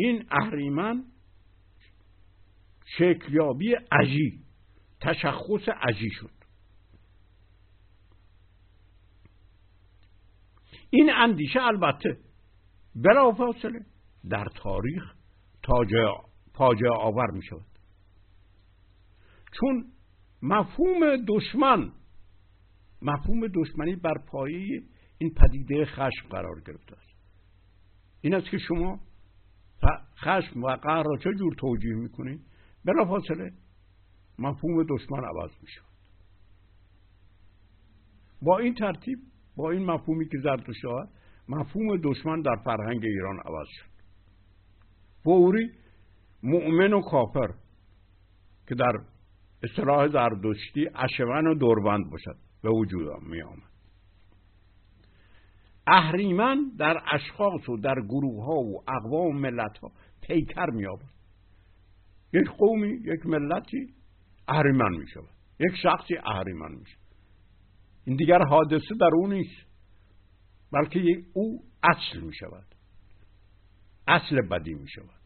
این 0.00 0.26
اهریمن 0.30 1.04
شکلیابی 2.98 3.74
عجی 3.92 4.44
تشخص 5.00 5.68
عجی 5.82 6.10
شد. 6.10 6.30
این 10.90 11.10
اندیشه 11.10 11.62
البته 11.62 12.18
بلافاصله 12.94 13.80
در 14.28 14.46
تاریخ 14.54 15.14
فاجعه 16.54 16.92
آور 16.92 17.30
می 17.30 17.42
شود 17.42 17.66
چون 19.52 19.92
مفهوم 20.42 21.24
دشمن 21.28 21.92
مفهوم 23.02 23.46
دشمنی 23.46 23.96
بر 23.96 24.18
پایه 24.26 24.82
این 25.18 25.34
پدیده 25.34 25.84
خشم 25.84 26.28
قرار 26.30 26.60
گرفته 26.60 26.96
است. 26.96 27.16
این 28.20 28.34
است 28.34 28.50
که 28.50 28.58
شما 28.58 29.00
خشم 30.16 30.62
و 30.62 30.76
قهر 30.76 31.02
را 31.02 31.16
چه 31.24 31.30
جور 31.38 31.54
توجیه 31.54 31.94
می‌کنید 31.94 32.40
بلافاصله 32.84 33.52
مفهوم 34.38 34.82
دشمن 34.82 35.24
عوض 35.24 35.50
می 35.62 35.68
شود 35.68 35.90
با 38.42 38.58
این 38.58 38.74
ترتیب 38.74 39.18
با 39.56 39.70
این 39.70 39.84
مفهومی 39.84 40.28
که 40.28 40.38
زرتشت 40.42 40.84
مفهوم 41.48 41.96
دشمن 41.96 42.40
در 42.40 42.56
فرهنگ 42.64 43.04
ایران 43.04 43.38
عوض 43.38 43.66
شد. 43.68 43.90
فوری 45.24 45.70
مؤمن 46.42 46.92
و 46.92 47.00
کافر 47.00 47.54
که 48.68 48.74
در 48.74 48.92
اصطلاح 49.62 50.08
زردشتی 50.08 50.88
اشون 50.94 51.46
و 51.46 51.54
دوربند 51.54 52.10
باشد 52.10 52.36
به 52.62 52.70
وجود 52.70 53.22
می 53.22 53.42
آمد 53.42 53.69
اهریمن 55.86 56.72
در 56.78 57.02
اشخاص 57.12 57.68
و 57.68 57.76
در 57.76 58.00
گروه 58.08 58.44
ها 58.44 58.54
و 58.54 58.82
اقوام 58.88 59.36
و 59.36 59.38
ملت 59.38 59.78
ها 59.78 59.92
پیکر 60.22 60.66
می 60.66 60.86
آمد 60.86 61.10
یک 62.32 62.48
قومی 62.48 62.88
یک 62.88 63.26
ملتی 63.26 63.94
اهریمن 64.48 64.96
می 64.98 65.08
شود 65.08 65.28
یک 65.60 65.76
شخصی 65.82 66.14
اهریمن 66.24 66.72
می 66.72 66.86
شود 66.86 67.00
این 68.04 68.16
دیگر 68.16 68.44
حادثه 68.44 68.94
در 69.00 69.10
او 69.14 69.26
نیست 69.26 69.66
بلکه 70.72 71.00
او 71.32 71.64
اصل 71.82 72.20
می 72.20 72.34
شود 72.34 72.66
اصل 74.08 74.40
بدی 74.40 74.74
می 74.74 74.88
شود 74.88 75.20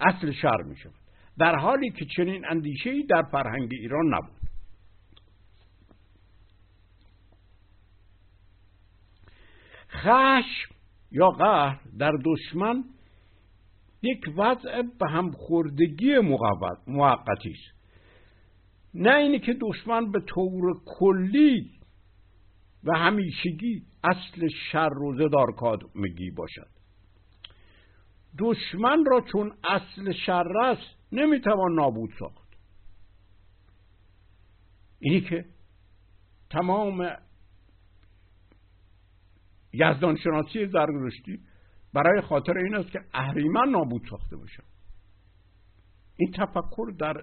اصل 0.00 0.32
شر 0.32 0.62
می 0.62 0.76
شود 0.76 0.94
در 1.38 1.56
حالی 1.56 1.90
که 1.90 2.06
چنین 2.16 2.44
اندیشه 2.50 3.02
در 3.08 3.22
فرهنگ 3.22 3.68
ایران 3.72 4.14
نبود. 4.14 4.35
خشم 9.96 10.74
یا 11.10 11.30
قهر 11.30 11.80
در 11.98 12.12
دشمن 12.24 12.84
یک 14.02 14.20
وضع 14.36 14.82
به 14.82 15.10
هم 15.10 15.30
خوردگی 15.30 16.18
موقتی 16.86 17.50
است. 17.50 17.76
نه 18.94 19.14
اینی 19.16 19.38
که 19.38 19.56
دشمن 19.60 20.10
به 20.10 20.20
طور 20.20 20.80
کلی 20.86 21.70
و 22.84 22.98
همیشگی 22.98 23.82
اصل 24.04 24.48
شر 24.72 24.98
و 24.98 25.14
زدارکاد 25.14 25.80
میگی 25.94 26.30
باشد. 26.30 26.68
دشمن 28.38 29.04
را 29.04 29.20
چون 29.32 29.52
اصل 29.64 30.12
شر 30.12 30.58
است 30.58 30.96
نمی‌توان 31.12 31.74
نابود 31.74 32.10
ساخت. 32.18 32.48
اینی 35.00 35.20
که 35.20 35.44
تمام 36.50 37.10
یزدان 39.76 40.16
شناسی 40.16 40.66
زرگرشتی 40.66 41.40
برای 41.94 42.20
خاطر 42.20 42.58
این 42.58 42.74
است 42.74 42.90
که 42.90 43.00
اهریمن 43.14 43.68
نابود 43.68 44.02
ساخته 44.10 44.36
باشد 44.36 44.64
این 46.16 46.32
تفکر 46.32 46.92
در 46.98 47.22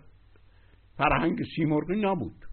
فرهنگ 0.98 1.44
سیمرغی 1.56 2.02
نبود. 2.02 2.46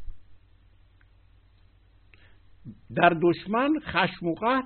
در 2.95 3.17
دشمن 3.23 3.71
خشم 3.81 4.27
و 4.27 4.35
قهر 4.35 4.65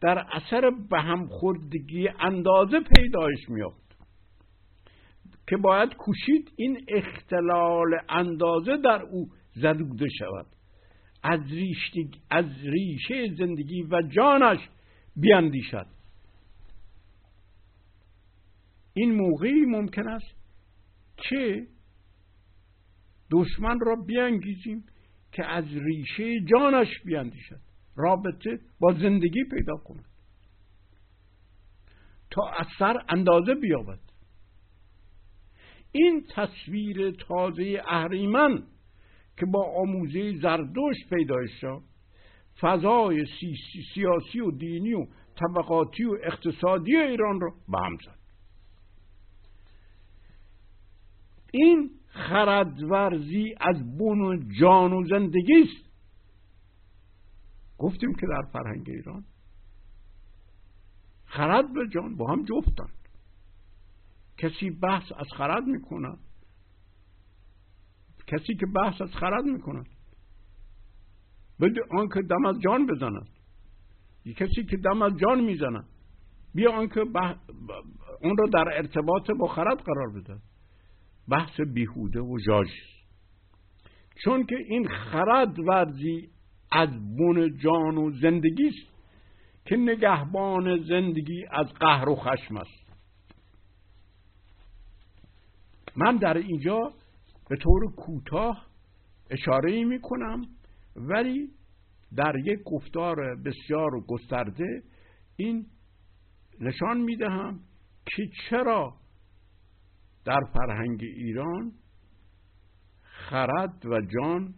در 0.00 0.26
اثر 0.32 0.70
به 0.90 1.00
هم 1.00 1.26
خوردگی 1.26 2.08
اندازه 2.20 2.80
پیدایش 2.80 3.48
میافت 3.48 3.84
که 5.48 5.56
باید 5.56 5.94
کوشید 5.94 6.52
این 6.56 6.84
اختلال 6.88 7.98
اندازه 8.08 8.76
در 8.76 9.02
او 9.02 9.28
زدوده 9.54 10.08
شود. 10.18 10.46
از, 11.22 11.40
از 12.30 12.44
ریشه 12.62 13.34
زندگی 13.34 13.82
و 13.82 14.02
جانش 14.02 14.58
بیاندیشد. 15.16 15.86
این 18.94 19.14
موقعی 19.14 19.64
ممکن 19.66 20.08
است 20.08 20.34
که 21.16 21.66
دشمن 23.30 23.80
را 23.80 23.96
بیانگیزیم 24.06 24.84
که 25.32 25.44
از 25.44 25.64
ریشه 25.64 26.40
جانش 26.40 26.88
بیاندیشد. 27.04 27.60
رابطه 27.96 28.60
با 28.80 28.92
زندگی 28.92 29.44
پیدا 29.50 29.76
کند. 29.76 30.04
تا 32.30 32.42
اثر 32.48 33.04
اندازه 33.08 33.54
بیابد. 33.54 33.98
این 35.92 36.26
تصویر 36.34 37.10
تازه 37.10 37.82
اهریمن 37.88 38.62
که 39.36 39.46
با 39.46 39.74
آموزه 39.80 40.38
زردوش 40.38 40.96
پیدا 41.10 41.46
شد 41.60 41.82
فضای 42.60 43.26
سیاسی 43.94 44.40
و 44.40 44.50
دینی 44.50 44.94
و 44.94 45.06
طبقاتی 45.36 46.04
و 46.04 46.18
اقتصادی 46.22 46.96
ایران 46.96 47.40
را 47.40 47.54
به 47.68 47.78
هم 47.78 47.96
زد. 47.96 48.18
این 51.52 51.90
خردورزی 52.06 53.54
از 53.60 53.98
بون 53.98 54.20
و 54.20 54.36
جان 54.60 54.92
و 54.92 55.04
زندگی 55.04 55.62
است. 55.62 55.90
گفتیم 57.78 58.14
که 58.14 58.26
در 58.26 58.42
فرهنگ 58.52 58.90
ایران 58.90 59.24
خرد 61.24 61.72
به 61.72 61.88
جان 61.88 62.16
با 62.16 62.32
هم 62.32 62.44
جفتن. 62.44 62.88
کسی 64.38 64.70
بحث 64.70 65.12
از 65.16 65.26
خرد 65.36 65.64
می‌کند. 65.64 66.18
کسی 68.26 68.54
که 68.54 68.66
بحث 68.66 69.00
از 69.00 69.10
خرد 69.10 69.44
می‌کند. 69.44 69.86
بده 71.60 71.80
آنکه 71.90 72.22
دم 72.22 72.46
از 72.46 72.60
جان 72.60 72.86
بزند 72.86 73.28
کسی 74.36 74.64
که 74.64 74.76
دم 74.76 75.02
از 75.02 75.12
جان 75.16 75.40
می‌زند 75.40 75.84
بیا 76.54 76.72
آنکه 76.72 77.04
بح... 77.04 77.34
اون 78.22 78.36
رو 78.36 78.48
در 78.48 78.68
ارتباط 78.76 79.30
با 79.30 79.46
خرد 79.46 79.78
قرار 79.78 80.10
بده 80.10 80.36
بحث 81.28 81.60
بیهوده 81.60 82.20
و 82.20 82.38
جاج 82.46 82.68
چون 84.24 84.46
که 84.46 84.56
این 84.68 84.88
خرد 84.88 85.58
ورزی 85.58 86.28
از 86.72 87.16
بون 87.16 87.58
جان 87.58 87.98
و 87.98 88.10
زندگی 88.10 88.66
است 88.66 88.94
که 89.64 89.76
نگهبان 89.76 90.76
زندگی 90.76 91.44
از 91.50 91.66
قهر 91.66 92.08
و 92.08 92.16
خشم 92.16 92.56
است 92.56 92.84
من 95.96 96.16
در 96.16 96.36
اینجا 96.36 96.92
به 97.48 97.56
طور 97.56 97.94
کوتاه 97.96 98.66
اشاره 99.30 99.84
می 99.84 100.00
کنم 100.00 100.42
ولی 100.96 101.50
در 102.16 102.32
یک 102.44 102.58
گفتار 102.64 103.16
بسیار 103.36 103.90
گسترده 104.08 104.82
این 105.36 105.66
نشان 106.60 107.00
می 107.00 107.16
دهم 107.16 107.60
که 108.06 108.22
چرا 108.48 108.96
در 110.24 110.40
فرهنگ 110.52 111.00
ایران 111.02 111.72
خرد 113.02 113.86
و 113.86 114.00
جان 114.00 114.54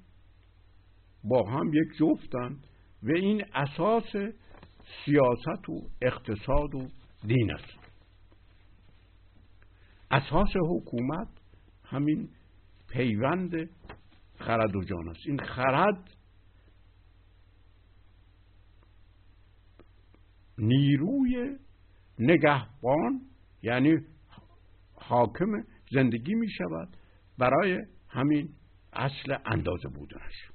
با 1.24 1.50
هم 1.50 1.74
یک 1.74 1.98
جفتن 1.98 2.56
و 3.02 3.10
این 3.14 3.44
اساس 3.54 4.12
سیاست 5.04 5.68
و 5.68 5.88
اقتصاد 6.02 6.74
و 6.74 6.88
دین 7.26 7.52
است. 7.52 7.78
اساس 10.10 10.50
حکومت 10.70 11.28
همین 11.84 12.28
پیوند 12.88 13.70
خرد 14.38 14.76
و 14.76 14.84
جان 14.84 15.08
است. 15.08 15.20
این 15.26 15.38
خرد 15.38 16.15
نیروی 20.58 21.56
نگهبان 22.18 23.20
یعنی 23.62 23.98
حاکم 24.94 25.46
زندگی 25.92 26.34
می 26.34 26.50
شود 26.50 26.96
برای 27.38 27.86
همین 28.08 28.48
اصل 28.92 29.36
اندازه 29.44 29.88
بودنش. 29.88 30.50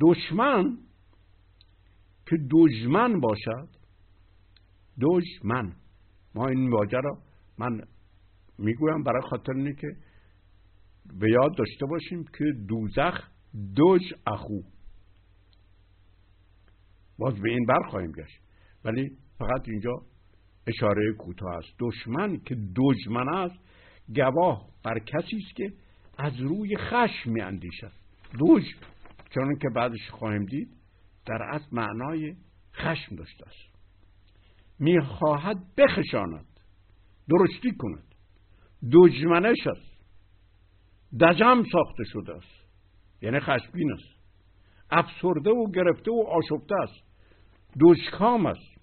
دشمن 0.00 0.78
که 2.26 2.36
دشمن 2.50 3.20
باشد 3.20 3.68
دشمن. 5.00 5.72
ما 6.34 6.48
این 6.48 6.70
واژه 6.70 6.96
را 6.96 7.18
من 7.58 7.80
می‌گویم 8.58 9.02
برای 9.02 9.22
خاطر 9.30 9.52
اینه 9.52 9.74
که 9.74 9.88
به 11.20 11.30
یاد 11.30 11.56
داشته 11.56 11.86
باشیم 11.86 12.24
که 12.24 12.44
دوزخ 12.68 13.30
دوج 13.74 14.02
اخو. 14.26 14.60
باز 17.18 17.34
به 17.34 17.50
این 17.50 17.66
برخواهیم 17.66 18.12
گشت. 18.12 18.47
ولی 18.84 19.10
فقط 19.38 19.68
اینجا 19.68 19.92
اشاره 20.66 21.12
کوتاه 21.12 21.56
است. 21.56 21.68
دشمن 21.78 22.36
که 22.36 22.56
دشمن 22.76 23.28
است 23.28 23.58
گواه 24.14 24.68
بر 24.84 24.98
کسی 24.98 25.36
است 25.36 25.56
که 25.56 25.72
از 26.18 26.40
روی 26.40 26.76
خشم 26.76 27.34
اندیشد. 27.42 27.92
دوج 28.38 28.64
چون 29.34 29.58
که 29.62 29.68
بعدش 29.74 30.10
خواهیم 30.10 30.44
دید 30.44 30.68
در 31.26 31.42
از 31.50 31.74
معنای 31.74 32.34
خشم 32.74 33.16
داشته 33.16 33.46
است. 33.46 33.78
می‌خواهد 34.78 35.56
بخشاند 35.76 36.46
درستی 37.28 37.70
کند. 37.78 38.14
دجمنش 38.92 39.66
است. 39.66 39.98
دجم 41.20 41.62
ساخته 41.72 42.04
شده 42.04 42.34
است. 42.34 42.68
یعنی 43.22 43.40
خشمگین 43.40 43.92
است. 43.92 44.18
افسرده 44.90 45.50
و 45.50 45.70
گرفته 45.70 46.10
و 46.10 46.24
آشفته 46.28 46.74
است. 46.74 47.07
دشکام 47.80 48.46
است 48.46 48.78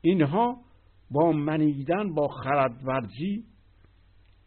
اینها 0.00 0.60
با 1.10 1.32
منیدن 1.32 2.14
با 2.14 2.28
خردورزی 2.28 3.44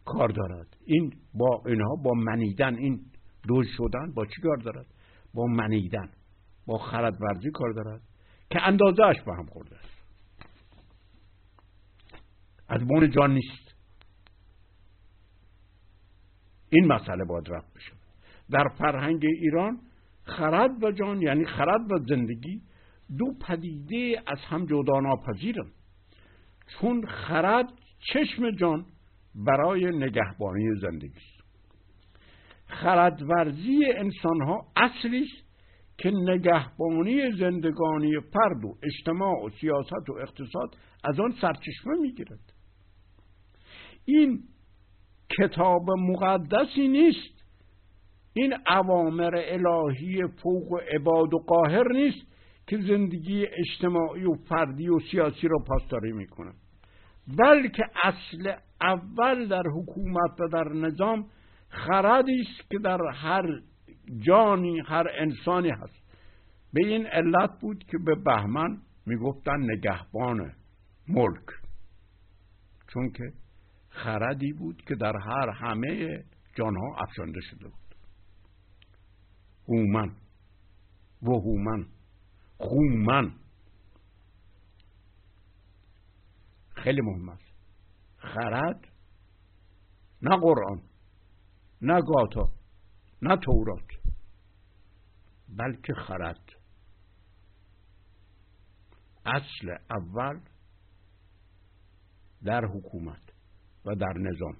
کار 0.04 0.28
دارد. 0.28 0.76
این 0.84 1.12
با 1.34 1.62
اینها 1.66 1.94
با 2.04 2.12
منیدن 2.14 2.74
این 2.76 3.00
دوز 3.48 3.66
شدن 3.76 4.12
با 4.14 4.26
چی 4.26 4.42
کار 4.42 4.56
دارد؟ 4.56 4.86
با 5.34 5.46
منیدن 5.46 6.08
با 6.66 6.78
خرد 6.78 7.22
ورزی 7.22 7.50
کار 7.50 7.72
دارد 7.72 8.00
که 8.50 8.62
اندازهش 8.62 9.20
به 9.26 9.34
هم 9.34 9.46
خورده 9.46 9.76
است. 9.76 9.94
از 12.68 12.86
بون 12.88 13.10
جان 13.10 13.34
نیست. 13.34 13.74
این 16.70 16.86
مسئله 16.86 17.24
باید 17.24 17.50
رفت 17.50 17.74
بشه. 17.74 17.92
در 18.50 18.68
فرهنگ 18.78 19.24
ایران 19.24 19.80
خرد 20.22 20.84
و 20.84 20.92
جان 20.92 21.22
یعنی 21.22 21.44
خرد 21.44 21.92
و 21.92 21.98
زندگی 22.08 22.62
دو 23.18 23.26
پدیده 23.46 24.22
از 24.26 24.38
هم 24.38 24.66
جدا 24.66 25.00
ناپذیرن. 25.00 25.70
چون 26.66 27.06
خرد 27.06 27.72
چشم 28.12 28.50
جان 28.50 28.86
برای 29.34 29.86
نگهبانی 29.86 30.74
زندگی 30.80 31.16
است. 31.16 31.44
خردورزی 32.66 33.84
انسان 33.96 34.42
ها 34.42 34.66
اصلی 34.76 35.22
است 35.22 35.44
که 35.98 36.10
نگهبانی 36.10 37.32
زندگانی 37.32 38.12
فرد 38.20 38.64
و 38.64 38.74
اجتماع 38.82 39.44
و 39.44 39.50
سیاست 39.60 40.10
و 40.10 40.12
اقتصاد 40.22 40.76
از 41.04 41.20
آن 41.20 41.34
سرچشمه 41.40 41.94
می‌گیرد. 42.00 42.52
این 44.04 44.42
کتاب 45.38 45.90
مقدسی 45.90 46.88
نیست. 46.88 47.44
این 48.32 48.54
اوامر 48.68 49.34
الهی 49.34 50.22
فوق 50.42 50.80
عباد 50.94 51.34
و 51.34 51.38
قاهر 51.38 51.92
نیست. 51.92 52.33
که 52.66 52.78
زندگی 52.80 53.46
اجتماعی 53.46 54.24
و 54.24 54.34
فردی 54.34 54.88
و 54.88 55.00
سیاسی 55.10 55.48
را 55.48 55.58
پاسداری 55.66 56.12
می‌کنه. 56.12 56.52
بلکه 57.38 57.84
اصل 58.04 58.54
اول 58.80 59.48
در 59.48 59.62
حکومت 59.76 60.40
و 60.40 60.48
در 60.48 60.68
نظام 60.68 61.26
خردی 61.68 62.40
است 62.40 62.70
که 62.70 62.78
در 62.78 62.98
هر 63.14 63.60
جانی 64.18 64.80
هر 64.80 65.06
انسانی 65.18 65.70
هست. 65.70 66.04
به 66.72 66.86
این 66.86 67.06
علت 67.06 67.60
بود 67.60 67.84
که 67.84 67.98
به 67.98 68.14
بهمن 68.14 68.78
می‌گفتن 69.06 69.60
نگهبان 69.70 70.52
ملک. 71.08 71.46
چون 72.92 73.10
که 73.10 73.32
خردی 73.88 74.52
بود 74.52 74.82
که 74.88 74.94
در 74.94 75.16
هر 75.16 75.50
همه 75.50 76.24
جانها 76.54 76.96
افشانده 76.96 77.40
شده 77.40 77.64
بود. 77.64 77.94
هومن 79.68 80.10
و 81.22 81.30
هومن 81.30 81.86
خومن 82.58 83.32
خیلی 86.74 87.00
مهم 87.00 87.28
است. 87.28 87.54
خرد 88.16 88.88
نه 90.22 90.36
قرآن 90.36 90.82
نه 91.82 92.00
گاتا 92.02 92.52
نه 93.22 93.36
تورات 93.36 93.90
بلکه 95.48 95.94
خرد. 95.94 96.52
اصل 99.26 99.76
اول 99.90 100.40
در 102.44 102.64
حکومت 102.64 103.32
و 103.84 103.94
در 103.94 104.12
نظام 104.18 104.56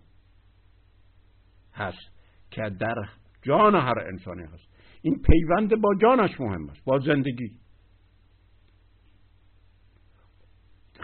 هست 1.72 2.14
که 2.51 2.62
در 2.80 2.95
جان 3.42 3.74
هر 3.74 3.99
انسانی 3.99 4.42
هست. 4.42 4.68
این 5.03 5.22
پیوند 5.22 5.80
با 5.80 5.95
جانش 6.03 6.40
مهم 6.40 6.68
است 6.70 6.84
با 6.84 6.99
زندگی. 6.99 7.64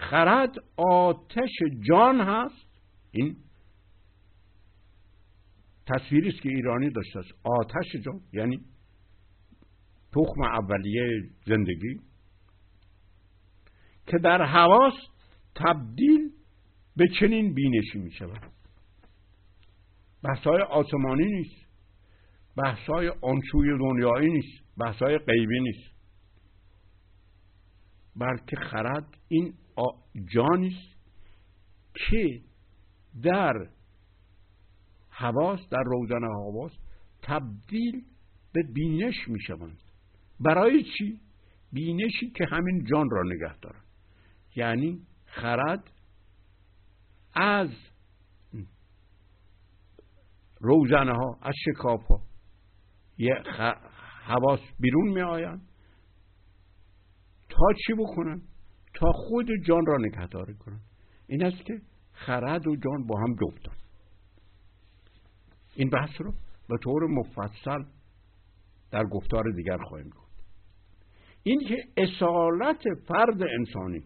خرد 0.01 0.55
آتش 0.77 1.51
جان 1.89 2.21
هست. 2.21 2.67
این 3.11 3.35
تصویری 5.87 6.29
است 6.29 6.41
که 6.41 6.49
ایرانی 6.49 6.89
داشته 6.89 7.19
است. 7.19 7.31
آتش 7.43 7.95
جان 8.05 8.21
یعنی 8.33 8.59
تخم 10.11 10.41
اولیه 10.41 11.29
زندگی 11.45 11.99
که 14.07 14.17
در 14.17 14.45
حواس 14.45 14.93
تبدیل 15.55 16.31
به 16.95 17.07
چنین 17.19 17.53
بینشی 17.53 17.99
می 17.99 18.11
شود. 18.11 18.51
بحثای 20.23 20.61
آسمانی 20.61 21.25
نیست. 21.25 21.65
بحثای 22.57 23.09
آنسوی 23.09 23.77
دنیایی 23.79 24.31
نیست. 24.31 24.63
بحثای 24.77 25.17
غیبی 25.17 25.59
نیست. 25.59 25.91
بلکه 28.15 28.55
خرد 28.55 29.17
این 29.27 29.53
جانی 30.33 30.77
که 31.93 32.41
در 33.23 33.53
حواس 35.09 35.59
در 35.69 35.83
روزن 35.85 36.23
حواس 36.23 36.71
تبدیل 37.21 38.05
به 38.53 38.63
بینش 38.73 39.27
می 39.27 39.39
شوند 39.41 39.77
برای 40.39 40.83
چی؟ 40.83 41.19
بینشی 41.73 42.29
که 42.29 42.45
همین 42.51 42.85
جان 42.85 43.09
را 43.09 43.23
نگه 43.23 43.57
دارد 43.57 43.85
یعنی 44.55 45.01
خرد 45.25 45.91
از 47.33 47.69
روزنه 50.59 51.11
ها 51.11 51.37
از 51.41 51.53
شکاف 51.65 52.01
ها. 52.01 52.21
یه 53.17 53.33
حواس 54.23 54.59
بیرون 54.79 55.09
می 55.09 55.21
آیند 55.21 55.61
تا 57.49 57.73
چی 57.87 57.93
بکنن؟ 57.93 58.41
تا 59.01 59.11
خود 59.11 59.47
جان 59.67 59.85
را 59.85 59.97
نگهداری 59.97 60.53
کنن 60.53 60.79
این 61.27 61.45
است 61.45 61.65
که 61.65 61.81
خرد 62.13 62.67
و 62.67 62.75
جان 62.75 63.07
با 63.07 63.19
هم 63.19 63.35
جفتن. 63.35 63.77
این 65.75 65.89
بحث 65.89 66.21
رو 66.21 66.33
به 66.69 66.77
طور 66.77 67.07
مفصل 67.07 67.83
در 68.91 69.03
گفتار 69.03 69.51
دیگر 69.55 69.77
خواهیم 69.77 70.09
گفت. 70.09 70.31
این 71.43 71.59
که 71.67 71.77
اصالت 71.97 72.83
فرد 73.07 73.41
انسانی 73.41 74.03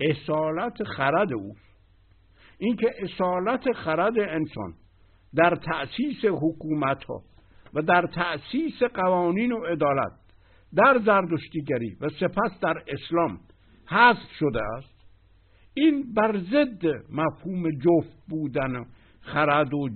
اصالت 0.00 0.84
خرد 0.84 1.32
او 1.32 1.54
این 2.58 2.76
که 2.76 2.94
اصالت 2.98 3.72
خرد 3.72 4.18
انسان 4.18 4.74
در 5.34 5.54
تأسیس 5.54 6.24
حکومت 6.24 7.04
ها 7.04 7.22
و 7.74 7.82
در 7.82 8.06
تأسیس 8.14 8.82
قوانین 8.94 9.52
و 9.52 9.64
عدالت 9.64 10.27
در 10.74 11.00
زردشتیگری 11.04 11.96
و 12.00 12.08
سپس 12.08 12.60
در 12.60 12.82
اسلام 12.88 13.40
حذف 13.86 14.30
شده 14.38 14.62
است 14.76 14.98
این 15.74 16.14
بر 16.14 16.38
ضد 16.38 16.86
مفهوم 17.10 17.70
جفت 17.70 18.16
بودن 18.28 18.86
خرد 19.20 19.74
و 19.74 19.88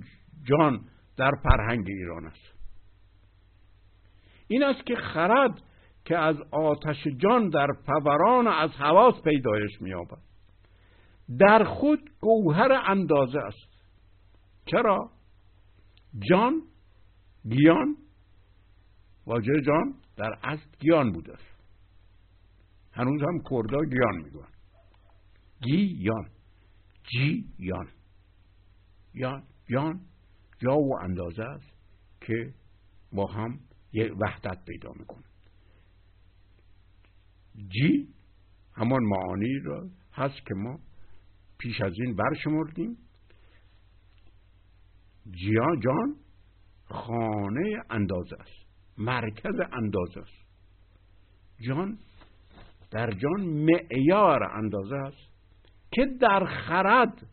جان 0.44 0.80
در 1.16 1.30
فرهنگ 1.42 1.86
ایران 1.88 2.26
است. 2.26 2.52
این 4.48 4.62
است 4.62 4.86
که 4.86 4.94
خرد 4.96 5.62
که 6.04 6.18
از 6.18 6.36
آتش 6.50 7.06
جان 7.16 7.48
در 7.48 7.66
فوران 7.86 8.46
از 8.46 8.70
حواس 8.70 9.22
پیدایش 9.22 9.70
مییابد. 9.80 10.22
در 11.38 11.64
خود 11.64 12.10
گوهر 12.20 12.72
اندازه 12.86 13.38
است. 13.38 13.72
چرا؟ 14.66 15.10
جان 16.30 16.62
گیان 17.48 17.96
واژه 19.26 19.60
جان 19.66 19.94
در 20.16 20.38
اصل 20.42 20.66
گیان 20.78 21.12
بوده. 21.12 21.32
است 21.32 21.52
هنوز 22.92 23.22
هم 23.22 23.38
کردا 23.50 23.84
گیان 23.84 24.16
میگن 24.24 24.48
گیان. 25.62 26.30
جی 27.04 27.48
یان 27.58 27.88
یا 29.14 29.42
جان 29.70 30.00
جا 30.58 30.76
و 30.76 30.98
اندازه 31.02 31.42
است 31.42 31.72
که 32.20 32.54
با 33.12 33.26
هم 33.26 33.60
یک 33.92 34.12
وحدت 34.20 34.64
پیدا 34.64 34.92
می‌کنه 34.92 35.24
جی 37.68 38.08
همان 38.72 39.02
معانی 39.02 39.58
را 39.64 39.88
هست 40.12 40.46
که 40.46 40.54
ما 40.54 40.78
پیش 41.58 41.80
از 41.80 41.92
این 42.00 42.16
برشمردیم. 42.16 42.98
جیان 45.30 45.80
جان 45.80 46.16
خانه 46.84 47.82
اندازه 47.90 48.36
است. 48.40 48.61
مرکز 48.98 49.54
اندازه 49.72 50.20
است. 50.20 50.42
جان 51.60 51.98
در 52.90 53.10
جان 53.10 53.40
معیار 53.40 54.44
اندازه 54.44 54.96
است 54.96 55.32
که 55.92 56.06
در 56.20 56.44
خرد 56.44 57.26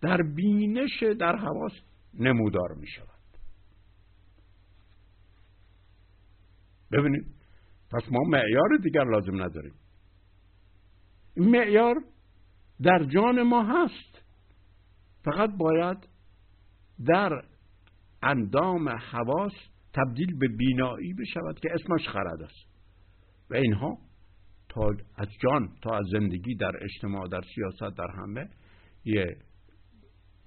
در 0.00 0.22
بینش 0.22 1.02
در 1.18 1.36
حواس 1.36 1.72
نمودار 2.14 2.74
می 2.74 2.86
شود. 2.86 3.08
ببینید 6.92 7.26
پس 7.90 8.02
ما 8.10 8.20
معیار 8.20 8.76
دیگر 8.82 9.04
لازم 9.04 9.42
نداریم. 9.42 9.74
معیار 11.36 12.04
در 12.82 13.04
جان 13.04 13.42
ما 13.42 13.62
هست. 13.64 14.22
فقط 15.24 15.50
باید 15.50 16.08
در 17.06 17.44
اندام 18.22 18.88
حواس 18.88 19.52
تبدیل 19.94 20.38
به 20.38 20.48
بینایی 20.48 21.14
بشود 21.14 21.60
که 21.60 21.68
اسمش 21.72 22.08
خرد 22.08 22.42
است. 22.42 22.68
و 23.50 23.54
اینها 23.54 23.98
تا 24.68 24.90
از 25.16 25.28
جان 25.42 25.68
تا 25.82 25.96
از 25.96 26.04
زندگی 26.12 26.54
در 26.54 26.72
اجتماع 26.80 27.28
در 27.28 27.40
سیاست 27.54 27.96
در 27.96 28.10
همه 28.16 28.48
یه 29.04 29.36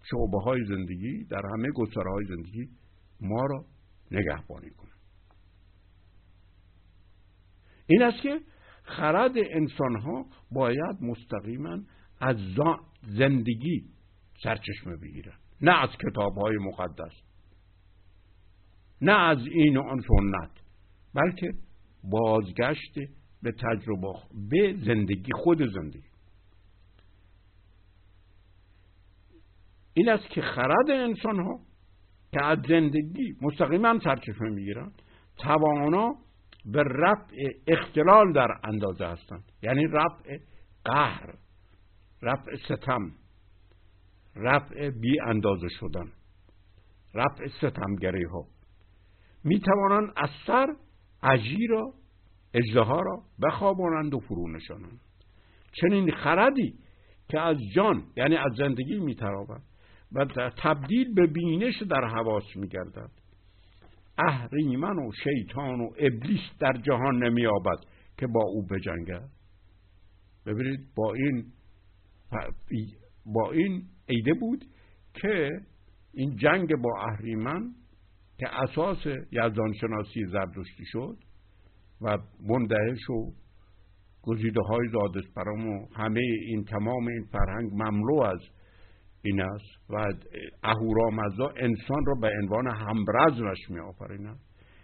شعبه 0.03 0.39
های 0.43 0.65
زندگی 0.65 1.23
در 1.23 1.41
همه 1.53 1.71
گستره 1.75 2.11
های 2.11 2.25
زندگی 2.25 2.69
ما 3.21 3.45
را 3.45 3.65
نگهبانی 4.11 4.69
کنند 4.69 4.91
این 7.87 8.03
است 8.03 8.21
که 8.23 8.39
خرد 8.83 9.31
انسان 9.37 9.95
ها 10.01 10.25
باید 10.51 11.01
مستقیما 11.01 11.79
از 12.19 12.37
زندگی 13.07 13.85
سرچشمه 14.43 14.97
بگیرن 14.97 15.33
نه 15.61 15.83
از 15.83 15.89
کتاب 15.89 16.37
های 16.37 16.57
مقدس. 16.57 17.13
نه 19.01 19.13
از 19.13 19.37
این 19.51 19.77
آن 19.77 20.01
سنت 20.01 20.51
بلکه 21.15 21.53
بازگشت 22.03 22.95
به 23.43 23.51
تجربه 23.51 24.13
به 24.49 24.75
زندگی 24.85 25.31
خود 25.43 25.57
زندگی. 25.57 26.11
این 29.93 30.09
است 30.09 30.29
که 30.29 30.41
خرد 30.41 30.89
انسان 30.89 31.39
ها 31.39 31.59
که 32.31 32.45
از 32.45 32.57
زندگی 32.67 33.35
مستقیما 33.41 33.99
سرچشمه 33.99 34.49
می‌گیرن 34.49 34.91
توانا 35.37 36.15
به 36.65 36.83
رفع 36.83 37.35
اختلال 37.67 38.33
در 38.33 38.47
اندازه 38.63 39.05
هستند. 39.05 39.43
یعنی 39.63 39.87
رفع 39.87 40.37
قهر 40.85 41.35
رفع 42.21 42.55
ستم 42.55 43.11
رفع 44.35 44.89
بی 44.89 45.19
اندازه 45.21 45.67
شدن 45.79 46.11
رفع 47.13 47.47
ستمگری 47.47 48.23
ها 48.23 48.47
می 49.43 49.59
توانند 49.59 50.13
از 50.17 50.29
سر 50.47 50.75
عجی 51.23 51.67
را 51.67 51.93
اجده 52.53 52.85
را 52.85 53.23
بخوابانند 53.43 54.13
و 54.13 54.19
فرو 54.19 54.51
نشانند. 54.51 54.99
چنین 55.71 56.11
خردی 56.11 56.73
که 57.29 57.39
از 57.39 57.57
جان 57.75 58.03
یعنی 58.17 58.35
از 58.35 58.51
زندگی 58.57 58.99
می 58.99 59.15
و 60.11 60.25
تبدیل 60.57 61.13
به 61.13 61.27
بینش 61.27 61.81
در 61.81 62.07
حواس 62.07 62.55
می 62.55 62.67
گردد 62.67 63.11
اهریمن 64.17 64.99
و 64.99 65.11
شیطان 65.23 65.81
و 65.81 65.89
ابلیس 65.97 66.41
در 66.59 66.73
جهان 66.73 67.23
نمی 67.23 67.45
آبد 67.45 67.79
که 68.17 68.27
با 68.27 68.43
او 68.43 68.65
بجنگد. 68.65 69.29
ببینید 70.45 70.79
با 70.95 71.13
این 71.13 71.45
با 73.25 73.51
این 73.51 73.83
ایده 74.07 74.33
بود 74.33 74.65
که 75.13 75.49
این 76.13 76.35
جنگ 76.35 76.75
با 76.75 77.01
اهریمن 77.01 77.75
که 78.41 78.47
اساس 78.63 78.97
یزدانشناسی 79.31 80.25
زردشتی 80.31 80.85
شد 80.85 81.17
و 82.01 82.17
مندهش 82.39 83.09
و 83.09 83.31
گزیده 84.21 84.61
های 84.61 84.87
زادش 84.91 85.23
برام 85.35 85.67
و 85.67 85.87
همه 85.95 86.19
این 86.19 86.63
تمام 86.63 87.07
این 87.07 87.25
فرهنگ 87.31 87.71
مملو 87.73 88.21
از 88.21 88.39
این 89.21 89.41
است 89.41 89.89
و 89.89 90.13
اهورامزدا 90.63 91.53
انسان 91.57 92.05
را 92.07 92.15
به 92.21 92.29
عنوان 92.41 92.67
همرزمش 92.67 93.69
می 93.69 93.79
آفرینند 93.79 94.39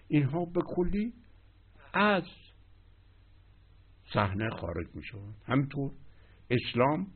اینها 0.07 0.45
به 0.45 0.61
کلی 0.75 1.13
از 1.93 2.23
صحنه 4.13 4.49
خارج 4.49 4.87
می 4.95 5.03
شوند 5.03 5.35
همینطور 5.45 5.91
اسلام 6.49 7.07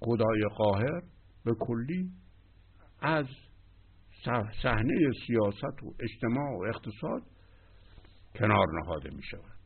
خدای 0.00 0.42
قاهر 0.56 1.02
به 1.44 1.54
کلی 1.60 2.10
از 3.00 3.26
صحنه 4.62 5.12
سیاست 5.26 5.82
و 5.82 5.94
اجتماع 6.00 6.50
و 6.58 6.62
اقتصاد 6.62 7.22
کنار 8.34 8.66
نهاده 8.82 9.10
می 9.10 9.22
شود 9.22 9.59